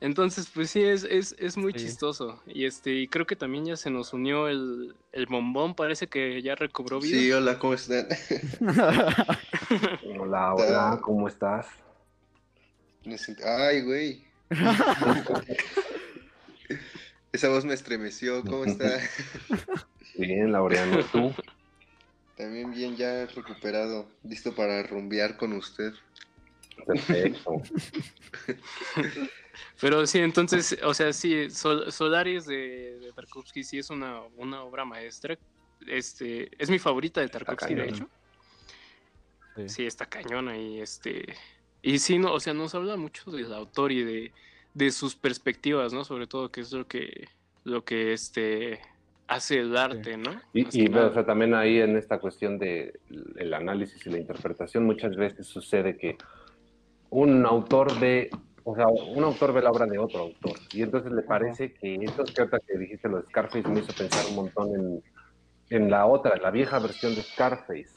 [0.00, 2.42] Entonces, pues sí, es, es, es muy chistoso.
[2.46, 6.40] Y este, y creo que también ya se nos unió el, el bombón, parece que
[6.40, 7.18] ya recobró vida.
[7.18, 8.08] Sí, hola, ¿cómo están?
[10.18, 11.66] hola, hola, ¿cómo estás?
[13.44, 14.24] Ay, güey.
[17.32, 19.02] Esa voz me estremeció, ¿cómo estás?
[20.16, 21.32] Bien, Laureano, ¿tú?
[22.40, 25.92] También bien, ya recuperado, listo para rumbear con usted.
[26.86, 27.60] Perfecto.
[29.80, 35.38] Pero sí, entonces, o sea, sí, Solaris de, Tarkovsky sí es una, una, obra maestra.
[35.86, 38.08] Este, es mi favorita de Tarkovsky, de hecho.
[39.66, 39.84] Sí.
[39.84, 41.34] está cañona y este
[41.82, 44.32] y sí, no, o sea, nos habla mucho del autor y de,
[44.72, 46.04] de sus perspectivas, ¿no?
[46.04, 47.28] Sobre todo que es lo que
[47.64, 48.80] lo que este
[49.30, 50.32] hace el arte, ¿no?
[50.52, 52.98] Y, o sea, también ahí en esta cuestión de
[53.36, 56.18] el análisis y la interpretación, muchas veces sucede que
[57.10, 58.28] un autor ve,
[58.64, 61.94] o sea, un autor ve la obra de otro autor, y entonces le parece que
[61.94, 65.02] esto que que dijiste lo de Scarface me hizo pensar un montón en,
[65.70, 67.94] en la otra, la vieja versión de Scarface.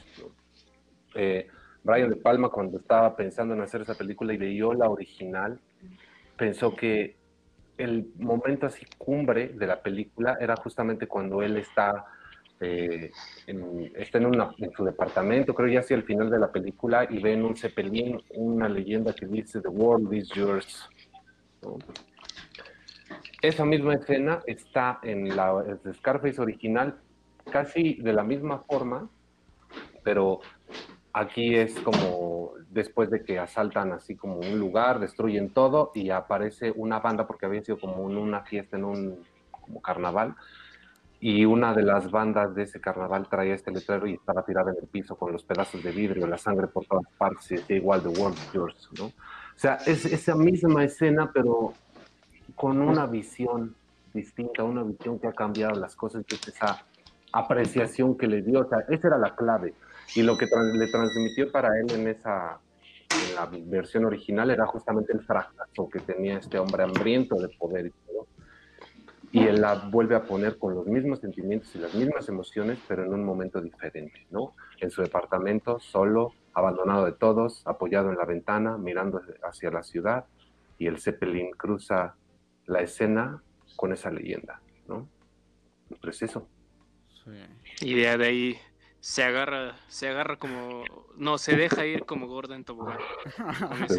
[1.16, 1.48] Eh,
[1.84, 5.60] Brian De Palma cuando estaba pensando en hacer esa película y leyó la original,
[6.38, 7.18] pensó que
[7.78, 12.06] el momento así cumbre de la película era justamente cuando él está,
[12.60, 13.12] eh,
[13.48, 17.34] en, está en, su departamento, creo ya hacia el final de la película, y ve
[17.34, 20.90] en un cepelín una leyenda que dice The world is yours.
[23.42, 26.96] Esa misma escena está en la Scarface original,
[27.52, 29.10] casi de la misma forma,
[30.04, 30.40] pero
[31.14, 36.74] Aquí es como después de que asaltan así como un lugar, destruyen todo y aparece
[36.76, 39.20] una banda porque había sido como en una fiesta en un
[39.52, 40.36] como carnaval
[41.20, 44.78] y una de las bandas de ese carnaval traía este letrero y estaba tirada en
[44.82, 48.02] el piso con los pedazos de vidrio, la sangre por todas partes y decía igual
[48.02, 49.06] The World Yours, ¿no?
[49.06, 49.12] O
[49.56, 51.74] sea, es esa misma escena pero
[52.56, 53.76] con una visión
[54.14, 56.84] distinta, una visión que ha cambiado las cosas, que es esa
[57.32, 59.74] apreciación que le dio, o sea, esa era la clave
[60.16, 62.60] y lo que le transmitió para él en esa
[63.14, 67.88] en la versión original era justamente el fracaso que tenía este hombre hambriento de poder
[67.88, 68.28] y todo.
[69.32, 73.04] Y él la vuelve a poner con los mismos sentimientos y las mismas emociones, pero
[73.04, 74.56] en un momento diferente, ¿no?
[74.80, 80.26] En su departamento, solo, abandonado de todos, apoyado en la ventana, mirando hacia la ciudad,
[80.78, 82.16] y el Zeppelin cruza
[82.68, 83.42] la escena
[83.76, 85.10] con esa leyenda, ¿no?
[86.00, 86.48] Pues eso.
[87.82, 88.58] Y de ahí
[89.04, 90.86] se agarra, se agarra como,
[91.18, 93.00] no, se deja ir como gorda en tobogán.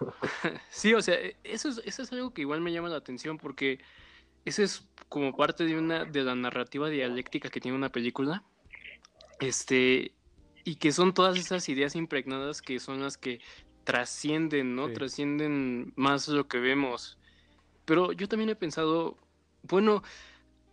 [0.68, 3.80] sí, o sea, eso es, eso es algo que igual me llama la atención porque
[4.44, 8.44] eso es como parte de una de la narrativa dialéctica que tiene una película.
[9.40, 10.12] Este,
[10.62, 13.40] y que son todas esas ideas impregnadas que son las que
[13.84, 14.92] trascienden, ¿no?
[14.92, 17.16] Trascienden más lo que vemos.
[17.86, 19.16] Pero yo también he pensado,
[19.62, 20.02] bueno,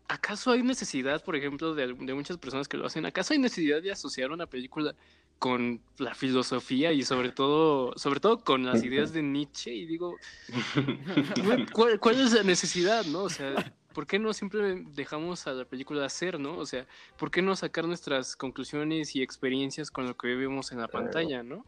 [0.07, 3.05] ¿acaso hay necesidad, por ejemplo, de, muchas personas que lo hacen?
[3.05, 4.95] ¿Acaso hay necesidad de asociar una película
[5.39, 9.73] con la filosofía y sobre todo, sobre todo con las ideas de Nietzsche?
[9.73, 10.15] Y digo,
[11.73, 13.23] ¿cuál, ¿cuál, es la necesidad, no?
[13.23, 16.57] O sea, ¿por qué no siempre dejamos a la película hacer, no?
[16.57, 20.79] O sea, ¿por qué no sacar nuestras conclusiones y experiencias con lo que vemos en
[20.79, 21.65] la pantalla, no?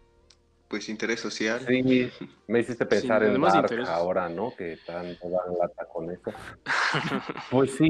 [0.70, 1.60] Pues interés social.
[1.68, 2.10] Sí,
[2.48, 4.56] me hiciste pensar en Dark ahora, ¿no?
[4.56, 6.32] Que están toda lata con eso.
[7.52, 7.90] pues sí.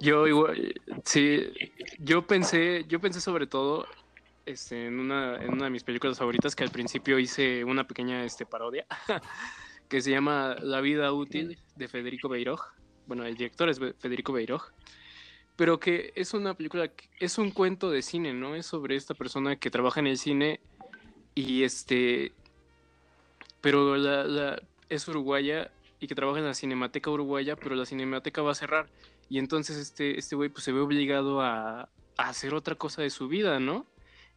[0.00, 0.72] Yo igual,
[1.04, 1.52] sí,
[1.98, 3.86] yo pensé, yo pensé sobre todo
[4.46, 8.24] este, en, una, en una de mis películas favoritas que al principio hice una pequeña
[8.24, 8.86] este, parodia
[9.88, 12.72] que se llama La vida útil de Federico Beiroj.
[13.08, 14.70] Bueno, el director es Federico Beiroj
[15.60, 18.54] pero que es una película, es un cuento de cine, ¿no?
[18.54, 20.58] Es sobre esta persona que trabaja en el cine
[21.34, 22.32] y este.
[23.60, 28.52] Pero la, es uruguaya y que trabaja en la Cinemateca Uruguaya, pero la Cinemateca va
[28.52, 28.88] a cerrar.
[29.28, 33.28] Y entonces este, este güey pues se ve obligado a, hacer otra cosa de su
[33.28, 33.86] vida, ¿no?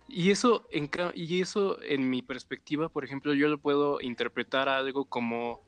[0.08, 5.06] Y eso, en, y eso, en mi perspectiva, por ejemplo, yo lo puedo interpretar algo
[5.06, 5.62] como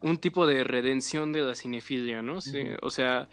[0.00, 2.38] un tipo de redención de la cinefilia, ¿no?
[2.82, 3.28] O sea,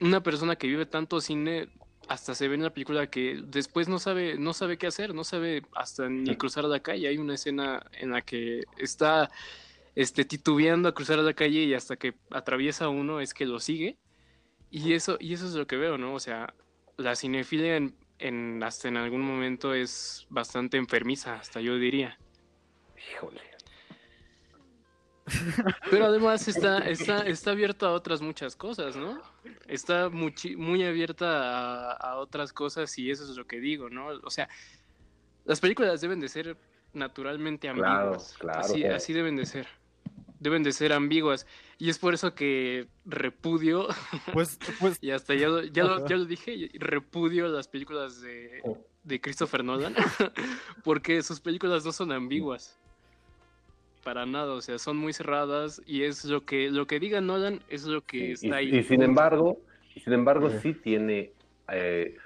[0.00, 1.68] una persona que vive tanto cine
[2.08, 5.24] hasta se ve en la película que después no sabe, no sabe qué hacer, no
[5.24, 7.08] sabe hasta ni cruzar la calle.
[7.08, 9.30] Hay una escena en la que está
[9.94, 13.96] este, titubeando a cruzar la calle y hasta que atraviesa uno es que lo sigue.
[14.70, 16.14] Y eso, y eso es lo que veo, ¿no?
[16.14, 16.54] O sea,
[16.96, 22.18] la cinefilia en, en, hasta en algún momento es bastante enfermiza, hasta yo diría.
[23.10, 23.51] Híjole.
[25.90, 29.20] Pero además está, está, está abierto a otras muchas cosas, ¿no?
[29.68, 34.08] Está muy, muy abierta a, otras cosas y eso es lo que digo, ¿no?
[34.24, 34.48] O sea,
[35.44, 36.56] las películas deben de ser
[36.92, 38.36] naturalmente ambiguas.
[38.48, 39.66] así, así deben de ser.
[40.40, 41.46] Deben de ser ambiguas.
[41.78, 43.86] Y es por eso que repudio,
[44.32, 48.60] pues, pues y hasta ya, ya, lo, ya lo dije, repudio las películas de,
[49.04, 49.94] de Christopher Nolan,
[50.84, 52.81] porque sus películas no son ambiguas
[54.02, 57.60] para nada, o sea, son muy cerradas y es lo que lo que diga Nolan
[57.68, 58.74] es lo que está ahí.
[58.74, 59.58] Y sin embargo,
[60.02, 61.32] sin embargo sí tiene,
[61.70, 62.16] eh,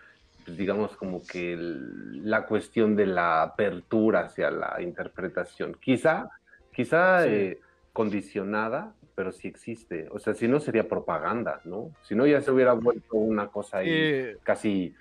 [0.44, 6.30] pues, digamos como que la cuestión de la apertura hacia la interpretación, quizá,
[6.72, 7.60] quizá eh,
[7.92, 10.08] condicionada, pero sí existe.
[10.10, 11.90] O sea, si no sería propaganda, ¿no?
[12.02, 14.36] Si no ya se hubiera vuelto una cosa ahí eh.
[14.42, 14.94] casi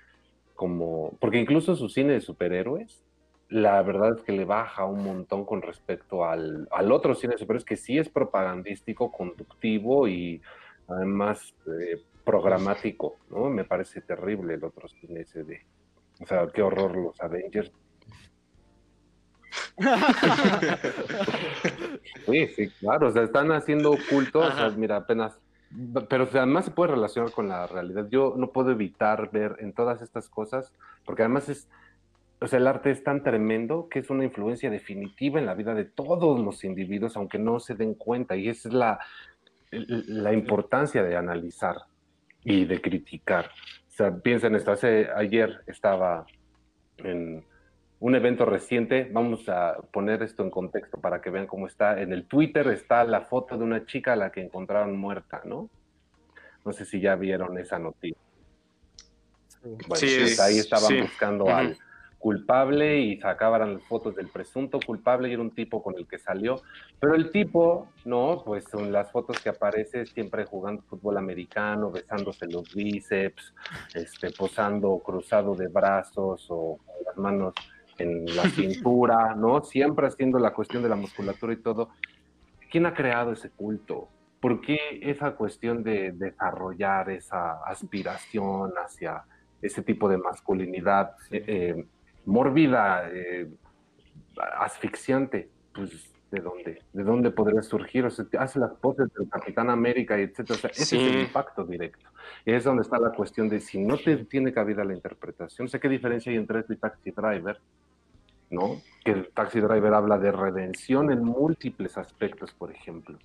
[0.54, 3.05] como, porque incluso su cine de superhéroes
[3.48, 7.64] la verdad es que le baja un montón con respecto al, otro cine pero es
[7.64, 10.42] que sí es propagandístico, conductivo y
[10.88, 13.48] además eh, programático, ¿no?
[13.48, 15.64] Me parece terrible el otro cine ese de,
[16.20, 17.70] o sea, qué horror los Avengers.
[22.26, 25.38] sí, sí, claro, o sea, están haciendo ocultos, mira, apenas,
[26.08, 28.08] pero además se puede relacionar con la realidad.
[28.10, 30.72] Yo no puedo evitar ver en todas estas cosas,
[31.04, 31.68] porque además es,
[32.40, 35.74] o sea, el arte es tan tremendo que es una influencia definitiva en la vida
[35.74, 38.36] de todos los individuos, aunque no se den cuenta.
[38.36, 38.98] Y esa es la,
[39.70, 41.76] la importancia de analizar
[42.44, 43.46] y de criticar.
[43.88, 44.70] O sea, piensa en esto.
[44.72, 46.26] Hace, ayer estaba
[46.98, 47.42] en
[48.00, 49.08] un evento reciente.
[49.10, 52.00] Vamos a poner esto en contexto para que vean cómo está.
[52.02, 55.70] En el Twitter está la foto de una chica a la que encontraron muerta, ¿no?
[56.66, 58.18] No sé si ya vieron esa noticia.
[59.62, 61.00] Bueno, Sí, pues es- ahí estaban sí.
[61.00, 61.52] buscando Ujú.
[61.54, 61.78] al
[62.18, 66.60] culpable y sacaban fotos del presunto culpable y era un tipo con el que salió.
[66.98, 72.46] Pero el tipo, no, pues son las fotos que aparece siempre jugando fútbol americano, besándose
[72.46, 73.54] los bíceps,
[73.94, 77.54] este, posando cruzado de brazos o con las manos
[77.98, 79.62] en la cintura, ¿no?
[79.62, 81.90] Siempre haciendo la cuestión de la musculatura y todo.
[82.70, 84.08] ¿Quién ha creado ese culto?
[84.40, 89.24] ¿Por qué esa cuestión de desarrollar esa aspiración hacia
[89.62, 91.86] ese tipo de masculinidad eh, eh,
[92.26, 93.48] mórbida, eh,
[94.58, 95.48] asfixiante?
[95.74, 96.82] Pues, ¿de dónde?
[96.92, 98.04] ¿De dónde podría surgir?
[98.04, 100.56] O sea, te hace las poses del Capitán América etcétera.
[100.56, 101.20] O sea, ese es el Sí.
[101.20, 102.08] impacto directo.
[102.44, 105.68] Y es donde está la cuestión de si no te tiene cabida la interpretación.
[105.68, 107.60] Sé qué diferencia hay entre esto y Taxi Driver,
[108.50, 108.80] ¿no?
[109.04, 113.18] Que el Taxi Driver habla de redención en múltiples aspectos, por ejemplo.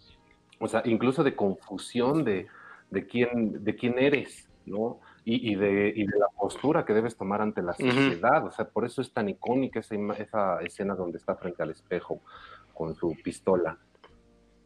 [0.60, 2.48] O sea, incluso de confusión de,
[2.92, 5.00] de, quién, de quién eres, ¿no?
[5.24, 8.46] Y, y de, y de la postura que debes tomar ante la sociedad.
[8.46, 12.22] O sea, por eso es tan icónica esa, esa escena donde está frente al espejo
[12.74, 13.78] con su pistola.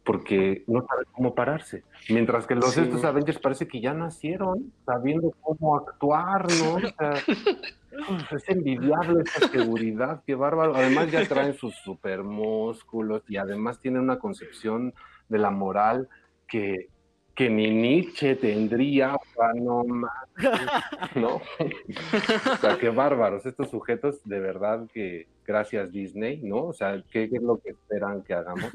[0.02, 1.82] Porque no sabe cómo pararse.
[2.08, 2.80] Mientras que los Sí.
[2.80, 6.76] estos Avengers parece que ya nacieron sabiendo cómo actuar, ¿no?
[6.76, 7.12] O sea,
[8.30, 10.76] es envidiable esa seguridad, qué bárbaro.
[10.76, 14.94] Además ya traen sus super músculos y además tienen una concepción
[15.28, 16.08] de la moral
[16.46, 16.88] que,
[17.36, 20.10] que ni Nietzsche tendría, o sea, no más,
[21.14, 21.36] ¿no?
[21.36, 26.64] O sea, qué bárbaros estos sujetos, de verdad que gracias Disney, ¿no?
[26.64, 28.72] O sea, ¿qué, qué es lo que esperan que hagamos?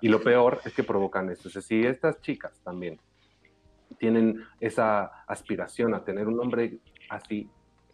[0.00, 1.48] Y lo peor es que provocan esto.
[1.48, 2.98] O sea, si estas chicas también
[3.98, 7.48] tienen esa aspiración a tener un hombre así,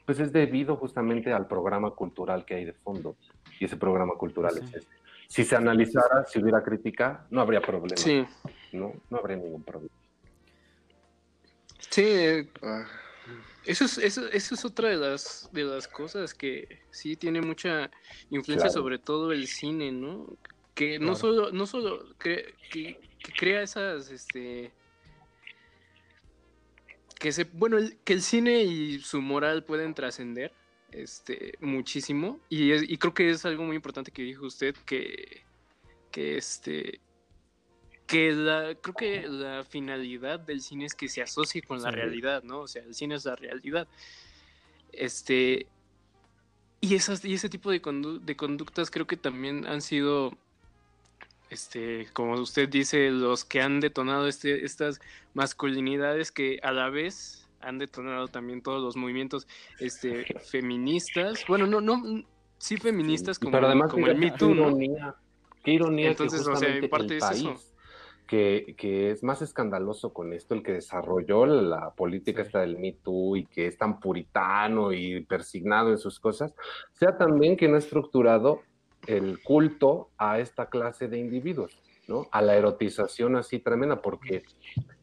[0.07, 3.17] pues es debido justamente al programa cultural que hay de fondo.
[3.61, 4.61] Y ese programa cultural Sí.
[4.61, 4.97] es este.
[5.29, 7.97] Si se analizara, si hubiera crítica, no habría problema.
[7.97, 8.25] Sí.
[8.73, 9.93] No, no habría ningún problema.
[11.91, 12.87] Sí, Ah,
[13.65, 17.91] eso es, eso, eso es otra de las, de las cosas que sí tiene mucha
[18.31, 18.73] influencia Claro.
[18.83, 20.27] sobre todo el cine, ¿no?
[20.75, 21.17] Que no Claro.
[21.17, 24.73] solo, no solo cre- que, que crea esas, este,
[27.19, 30.53] que se, bueno, el- que el cine y su moral pueden trascender,
[30.93, 35.43] este, muchísimo, y, es- y creo que es algo muy importante que dijo usted, que,
[36.13, 37.01] que este,
[38.07, 41.97] que la, creo que la finalidad del cine es que se asocie con la Sí.
[41.97, 42.61] realidad, ¿no?
[42.61, 43.89] O sea, el cine es la realidad.
[44.93, 45.67] Este,
[46.81, 50.33] y, esas, y ese tipo de, condu- de conductas creo que también han sido,
[51.51, 55.01] este, como usted dice, los que han detonado este, estas
[55.35, 59.47] masculinidades que a la vez han detonado también todos los movimientos
[59.81, 61.45] este, feministas.
[61.49, 62.25] Bueno, no, no,
[62.59, 64.69] sí feministas como, Pero además, como el Me Too, ¿no?
[64.69, 65.15] ironía,
[65.65, 67.61] qué ironía Entonces, que o sea, en parte es eso.
[68.27, 72.93] Que, que es más escandaloso con esto, el que desarrolló la política esta del Me
[72.93, 76.55] Too y que es tan puritano y persignado en sus cosas,
[76.93, 78.63] sea también quien ha estructurado
[79.07, 82.27] el culto a esta clase de individuos, ¿no?
[82.33, 84.43] A la erotización así tremenda, porque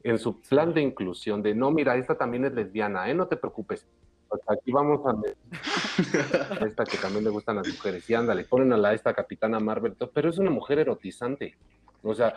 [0.03, 3.13] en su plan de inclusión, de no, mira, esta también es lesbiana, ¿eh?
[3.13, 3.87] No te preocupes.
[4.45, 5.15] Sea, aquí vamos a
[6.65, 8.09] esta que también le gustan las mujeres.
[8.09, 11.55] Y ándale, ponen a la esta capitana Marvel, pero es una mujer erotizante.
[12.01, 12.35] O sea,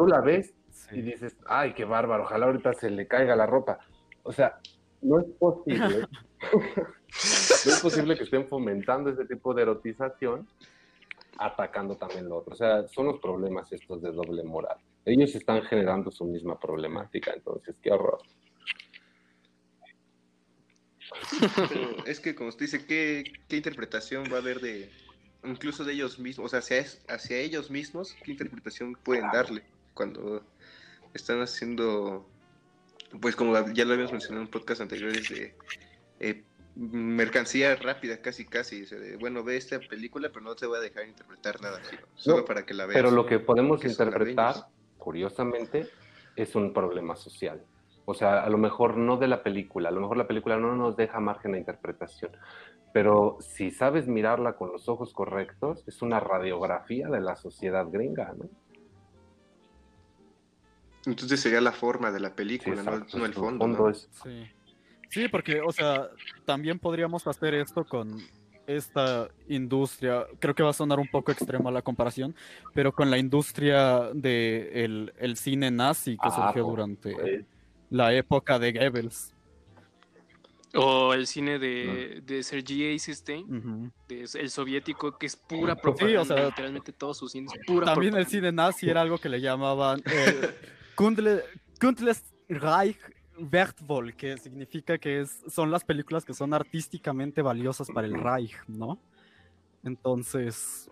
[0.00, 0.54] tú la ves
[0.92, 3.80] y dices, ay, qué bárbaro, ojalá ahorita se le caiga la ropa.
[4.22, 4.58] O sea,
[5.02, 6.06] no es posible,
[6.50, 10.48] no es posible que estén fomentando ese tipo de erotización
[11.38, 12.54] atacando también lo otro.
[12.54, 14.78] O sea, son los problemas estos de doble moral.
[15.04, 18.22] Ellos están generando su misma problemática, entonces, qué horror.
[21.68, 24.90] Pero es que, como usted dice, ¿qué, qué interpretación va a haber de,
[25.44, 26.46] incluso de ellos mismos?
[26.46, 29.62] O sea, hacia, hacia ellos mismos, ¿qué interpretación pueden darle
[29.94, 30.42] cuando
[31.14, 32.26] están haciendo,
[33.20, 35.54] pues como ya lo habíamos mencionado en podcast anteriores, de
[36.20, 36.44] eh,
[36.76, 38.82] mercancía rápida, casi, casi?
[38.82, 41.80] o sea, de, bueno, ve esta película, pero no te voy a dejar interpretar nada,
[41.84, 42.96] sino solo No, para que la veas.
[42.96, 44.66] Pero lo que podemos interpretar,
[44.98, 45.88] curiosamente,
[46.36, 47.62] es un problema social.
[48.04, 50.74] O sea, a lo mejor no de la película, a lo mejor la película no
[50.74, 52.32] nos deja margen de interpretación,
[52.92, 58.34] pero si sabes mirarla con los ojos correctos, es una radiografía de la sociedad gringa,
[58.36, 58.48] ¿no?
[61.06, 63.64] Entonces sería la forma de la película, no, exacto, no el fondo.
[63.64, 63.88] fondo ¿no?
[63.90, 64.50] es- Sí.
[65.08, 66.08] Sí, porque, o sea,
[66.44, 68.16] también podríamos hacer esto con
[68.66, 72.36] esta industria, creo que va a sonar un poco extrema la comparación,
[72.72, 77.44] pero con la industria del el cine nazi que Ah, surgió durante pues.
[77.90, 79.34] la época de Goebbels.
[80.74, 86.20] O el cine de, de Sergei Eisenstein, de- el soviético, que es pura Sí, propaganda.
[86.20, 89.28] o sea, literalmente todo su cine es pura También el cine nazi era algo que
[89.28, 90.54] le llamaban eh,
[91.00, 91.42] Kundle-
[91.80, 92.98] Kundles Reich
[93.38, 98.54] Wertvoll, que significa que es, son las películas que son artísticamente valiosas para el Reich,
[98.68, 99.00] ¿no?
[99.82, 100.90] Entonces,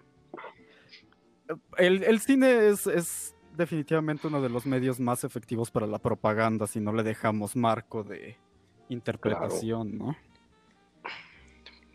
[1.77, 6.67] el, el cine es, es definitivamente uno de los medios más efectivos para la propaganda
[6.67, 8.37] si no le dejamos marco de
[8.89, 10.17] interpretación, ¿no?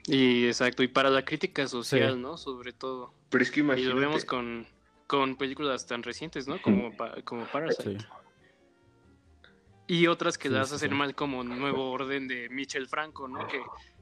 [0.06, 2.20] Y exacto, y para la crítica social, Sí.
[2.20, 2.38] ¿no?
[2.38, 3.14] Sobre todo.
[3.30, 4.00] Pero es que Y lo imagínate.
[4.02, 4.68] vemos con,
[5.14, 6.60] con películas tan recientes, ¿no?
[6.60, 8.00] Como, pa- como Parasite.
[8.00, 8.06] Sí.
[9.86, 10.96] Y otras que Sí, las hacen sí.
[10.96, 13.46] mal como Nuevo Orden de Michel Franco, ¿no?
[13.48, 13.62] Que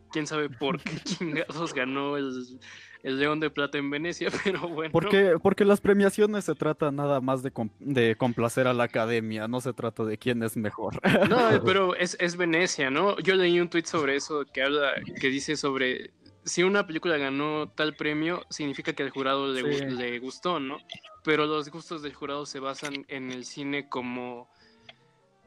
[0.10, 2.32] quién sabe por qué chingados ganó el,
[3.04, 4.94] el León de Plata en Venecia, pero bueno.
[4.94, 9.50] Porque, porque las premiaciones se trata nada más de, com- de complacer a la academia,
[9.50, 11.02] no se trata de quién es mejor.
[11.30, 13.20] No, pero es, es Venecia, ¿no?
[13.20, 16.12] Yo leí un tweet sobre eso que habla, que dice sobre
[16.44, 19.86] si una película ganó tal premio, significa que al jurado le, Sí.
[19.86, 20.78] le gustó, ¿no?
[21.24, 24.50] Pero los gustos del jurado se basan en el cine como,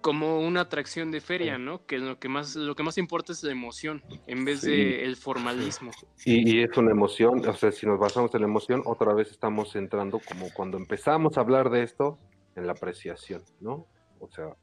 [0.01, 1.84] como una atracción de feria, ¿no?
[1.86, 4.70] Que lo que más, lo que más importa es la emoción, en vez Sí.
[4.70, 5.90] de el formalismo.
[6.24, 9.30] Y, y es una emoción, o sea, si nos basamos en la emoción, otra vez
[9.30, 12.18] estamos entrando como cuando empezamos a hablar de esto,
[12.55, 13.86] en la apreciación, ¿no?
[14.20, 14.55] O sea,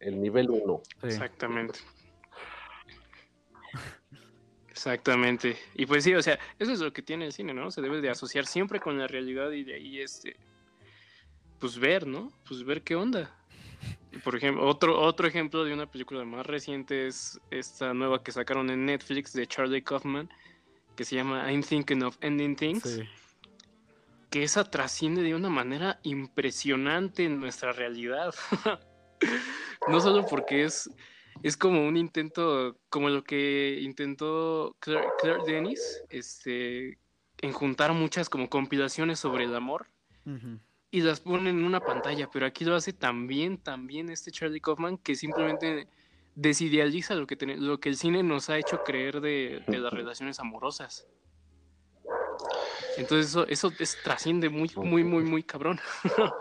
[0.00, 0.82] el nivel uno.
[1.02, 1.78] Exactamente.
[4.82, 5.56] Exactamente.
[5.76, 7.70] Y pues sí, o sea, eso es lo que tiene el cine, ¿no?
[7.70, 10.34] Se debe de asociar siempre con la realidad y de ahí, este,
[11.60, 12.32] pues ver, ¿no?
[12.48, 13.32] Pues ver qué onda.
[14.10, 18.32] Y, Por ejemplo, otro, otro ejemplo de una película más reciente es esta nueva que
[18.32, 20.28] sacaron en Netflix de Charlie Kaufman,
[20.96, 23.02] que se llama I'm Thinking of Ending Things, Sí.
[24.30, 28.34] que esa trasciende de una manera impresionante en nuestra realidad.
[29.88, 30.90] no solo porque es,
[31.42, 36.98] es como un intento, como lo que intentó Claire, Claire Denis, este,
[37.40, 39.86] en juntar muchas como compilaciones sobre el amor
[40.90, 44.98] y las pone en una pantalla, pero aquí lo hace también, también este Charlie Kaufman
[44.98, 45.88] que simplemente
[46.34, 49.92] desidealiza lo que, ten- lo que el cine nos ha hecho creer de, de las
[49.92, 51.06] relaciones amorosas.
[52.98, 55.80] Entonces eso, eso es- trasciende muy, muy, muy, muy cabrón.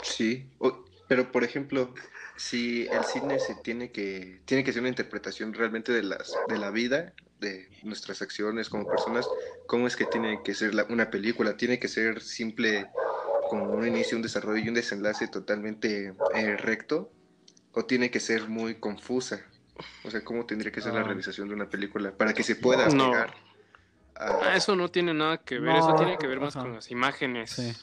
[0.03, 0.80] Sí, o-
[1.12, 1.93] pero por ejemplo,
[2.38, 6.57] si el cine se tiene que tiene que ser una interpretación realmente de las de
[6.57, 9.28] la vida, de nuestras acciones como personas,
[9.68, 11.57] ¿cómo es que tiene que ser la- una película?
[11.57, 12.88] ¿Tiene que ser simple
[13.49, 17.12] como un inicio, un desarrollo y un desenlace totalmente eh, recto?
[17.74, 19.41] ¿O tiene que ser muy confusa?
[20.05, 21.03] O sea, ¿cómo tendría que ser la Ah.
[21.03, 23.12] realización de una película para que se pueda No.
[23.12, 23.34] pegar
[24.16, 26.64] a- Ah, eso no tiene nada que ver, eso tiene que ver más ajá.
[26.64, 27.51] con las imágenes.
[27.51, 27.74] Sí.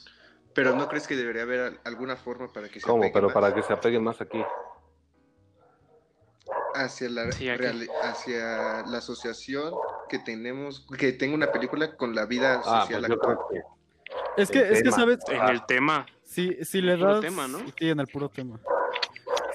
[0.59, 3.03] Pero ¿no crees que debería haber al- alguna forma para que se ¿Cómo?
[3.03, 3.33] apegue Pero más?
[3.33, 4.43] para que se apeguen más aquí.
[6.75, 9.73] hacia la Sí, hacia la asociación
[10.09, 13.37] que tenemos que tenga una película con la vida Ah, social pues yo actual.
[13.49, 16.05] que Es que, es que sabes, En el tema.
[16.25, 17.21] si, si le das...
[17.21, 17.59] tema, ¿no?
[17.59, 18.59] Sí, en el puro tema.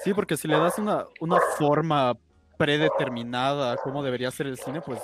[0.03, 2.17] Sí, porque si le das una, una forma
[2.57, 4.99] predeterminada a cómo debería ser el cine, pues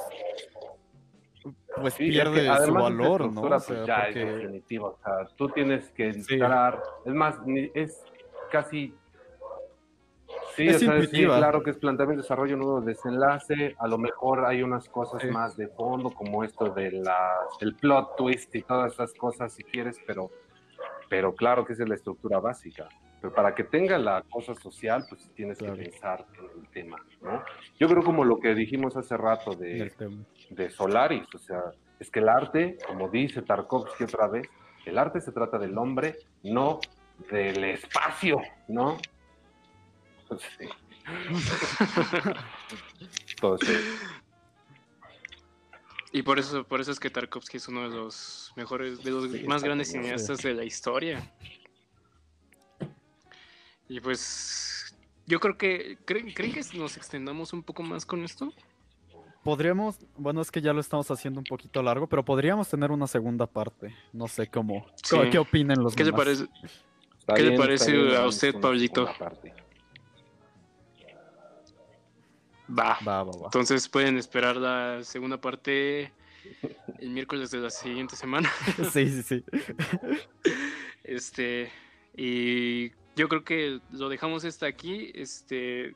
[1.82, 3.42] pues Sí, es que pierde su valor, ¿no?
[3.42, 4.88] O sea, pues, ya porque- es definitiva.
[4.90, 6.82] O sea, tú tienes que entrar.
[7.06, 7.36] Es más,
[7.74, 8.04] es
[8.52, 8.96] casi.
[10.56, 13.76] Sí, Es o sea, sí, claro que es planteamiento, desarrollo, nuevo desenlace.
[13.80, 18.16] A lo mejor hay unas cosas más de fondo, como esto de la, el plot
[18.18, 20.30] twist y todas esas cosas, si quieres, pero,
[21.10, 22.88] pero claro que esa es la estructura básica.
[23.22, 25.76] Pero para que tenga la cosa social, pues tienes Claro.
[25.76, 27.44] que pensar en el tema, ¿no?
[27.80, 29.92] Yo creo como lo que dijimos hace rato de,
[30.50, 31.62] de Solaris, o sea,
[32.00, 34.48] es que el arte, como dice Tarkovsky otra vez,
[34.86, 36.80] el arte se trata del hombre, no
[37.30, 38.98] del espacio, ¿no?
[40.24, 40.68] Entonces, sí.
[43.36, 44.02] Entonces,
[46.12, 49.32] Y por eso, por eso es que Tarkovsky es uno de los mejores, de los
[49.32, 51.32] Sí, más grandes cineastas de la historia.
[53.92, 58.54] Y pues yo creo que ¿creen, ¿creen que nos extendamos un poco más con esto?
[59.44, 63.06] Podríamos, bueno, es que ya lo estamos haciendo un poquito largo, pero podríamos tener una
[63.06, 63.94] segunda parte.
[64.14, 64.86] No sé cómo.
[65.04, 65.18] Sí.
[65.30, 66.26] ¿Qué opinen los ¿Qué le demás?
[66.26, 66.48] parece?
[67.20, 69.06] está ¿Qué le bien, parece está bien, a usted, una Pablito?
[72.70, 72.98] Va.
[73.06, 73.46] Va, va, va.
[73.46, 76.14] Entonces pueden esperar la segunda parte
[77.00, 78.50] el miércoles de la siguiente semana.
[78.94, 79.44] Sí, sí, sí.
[81.04, 81.70] Este,
[82.16, 85.12] y yo creo que lo dejamos hasta aquí.
[85.14, 85.96] Este,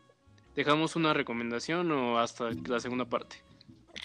[0.56, 3.38] dejamos una recomendación o hasta la segunda parte.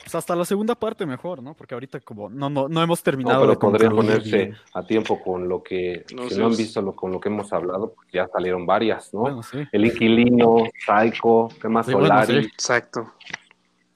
[0.03, 1.55] Pues hasta la segunda parte mejor, ¿no?
[1.55, 5.21] Porque ahorita como no, no, no hemos No, terminado pero de podrían ponerse a tiempo
[5.21, 8.09] con lo que, No si no han visto lo, con lo que hemos hablado, pues
[8.13, 9.21] ya salieron varias, ¿no?
[9.21, 9.59] Bueno, sí.
[9.73, 11.87] El Inquilino, Psycho, ¿qué más?
[11.87, 12.45] Sí, bueno, Solaris.
[12.47, 12.51] sí.
[12.53, 13.13] Exacto.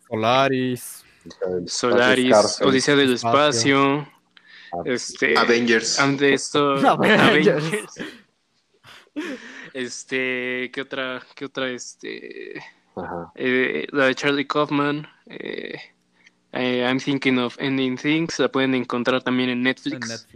[0.08, 1.04] Solaris.
[1.66, 2.60] Solaris.
[2.60, 4.00] Odisea del Espacio.
[4.00, 4.92] Espacio.
[4.92, 5.38] Este.
[5.38, 5.98] Avengers.
[6.22, 6.72] esto.
[6.88, 7.20] Avengers.
[7.20, 8.23] Avengers.
[9.74, 10.70] Este.
[10.72, 11.22] ¿Qué otra?
[11.34, 11.70] ¿Qué otra?
[11.70, 12.58] Este.
[13.34, 15.06] Eh, la de Charlie Kaufman.
[15.26, 15.76] Eh,
[16.52, 18.38] eh, I'm Thinking of Ending Things.
[18.38, 20.26] La pueden encontrar también en Netflix.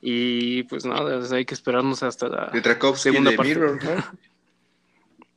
[0.00, 2.50] Y pues nada, hay que esperarnos hasta la
[2.96, 3.54] segunda de parte.
[3.54, 4.04] Mirror, ¿no?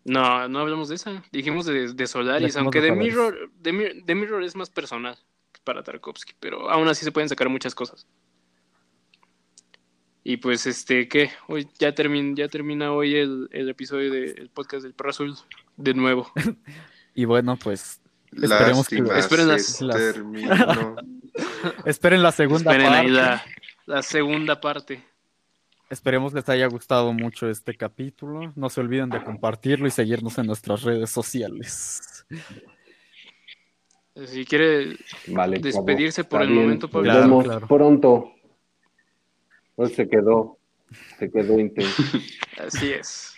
[0.08, 1.24] No, no hablamos de esa.
[1.32, 5.18] Dijimos de, de Solaris, aunque de Mirror, de, Mir- de Mirror es más personal
[5.64, 8.06] para Tarkovsky, pero aún así se pueden sacar muchas cosas.
[10.28, 11.30] Y pues, este, ¿qué?
[11.48, 15.36] Hoy ya, termin, ya termina hoy el, el episodio del podcast del Perro Azul
[15.78, 16.30] de nuevo.
[17.18, 18.02] Y bueno, pues
[18.34, 20.98] esperemos que Esperen las- se las- terminó.
[21.86, 23.08] esperen la segunda Esperen parte.
[23.08, 23.42] ahí la,
[23.86, 25.02] la segunda parte.
[25.90, 28.52] Esperemos les haya gustado mucho este capítulo.
[28.58, 32.26] No se olviden de compartirlo y seguirnos en nuestras redes sociales.
[34.26, 34.98] Si quiere
[35.28, 37.06] Vale, despedirse por el bien, momento, Nos Pablo.
[37.12, 37.68] Claro, vemos claro.
[37.68, 38.35] pronto.
[39.76, 40.58] Pues se quedó,
[41.20, 42.04] se quedó intenso.
[42.58, 43.34] Así es.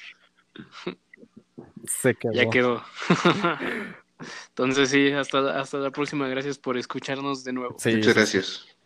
[1.85, 2.33] Se quedó.
[2.33, 2.83] Ya quedó.
[4.49, 6.27] Entonces sí, hasta, hasta la próxima.
[6.27, 7.75] Gracias por escucharnos de nuevo.
[7.79, 8.76] Sí, Muchas gracias.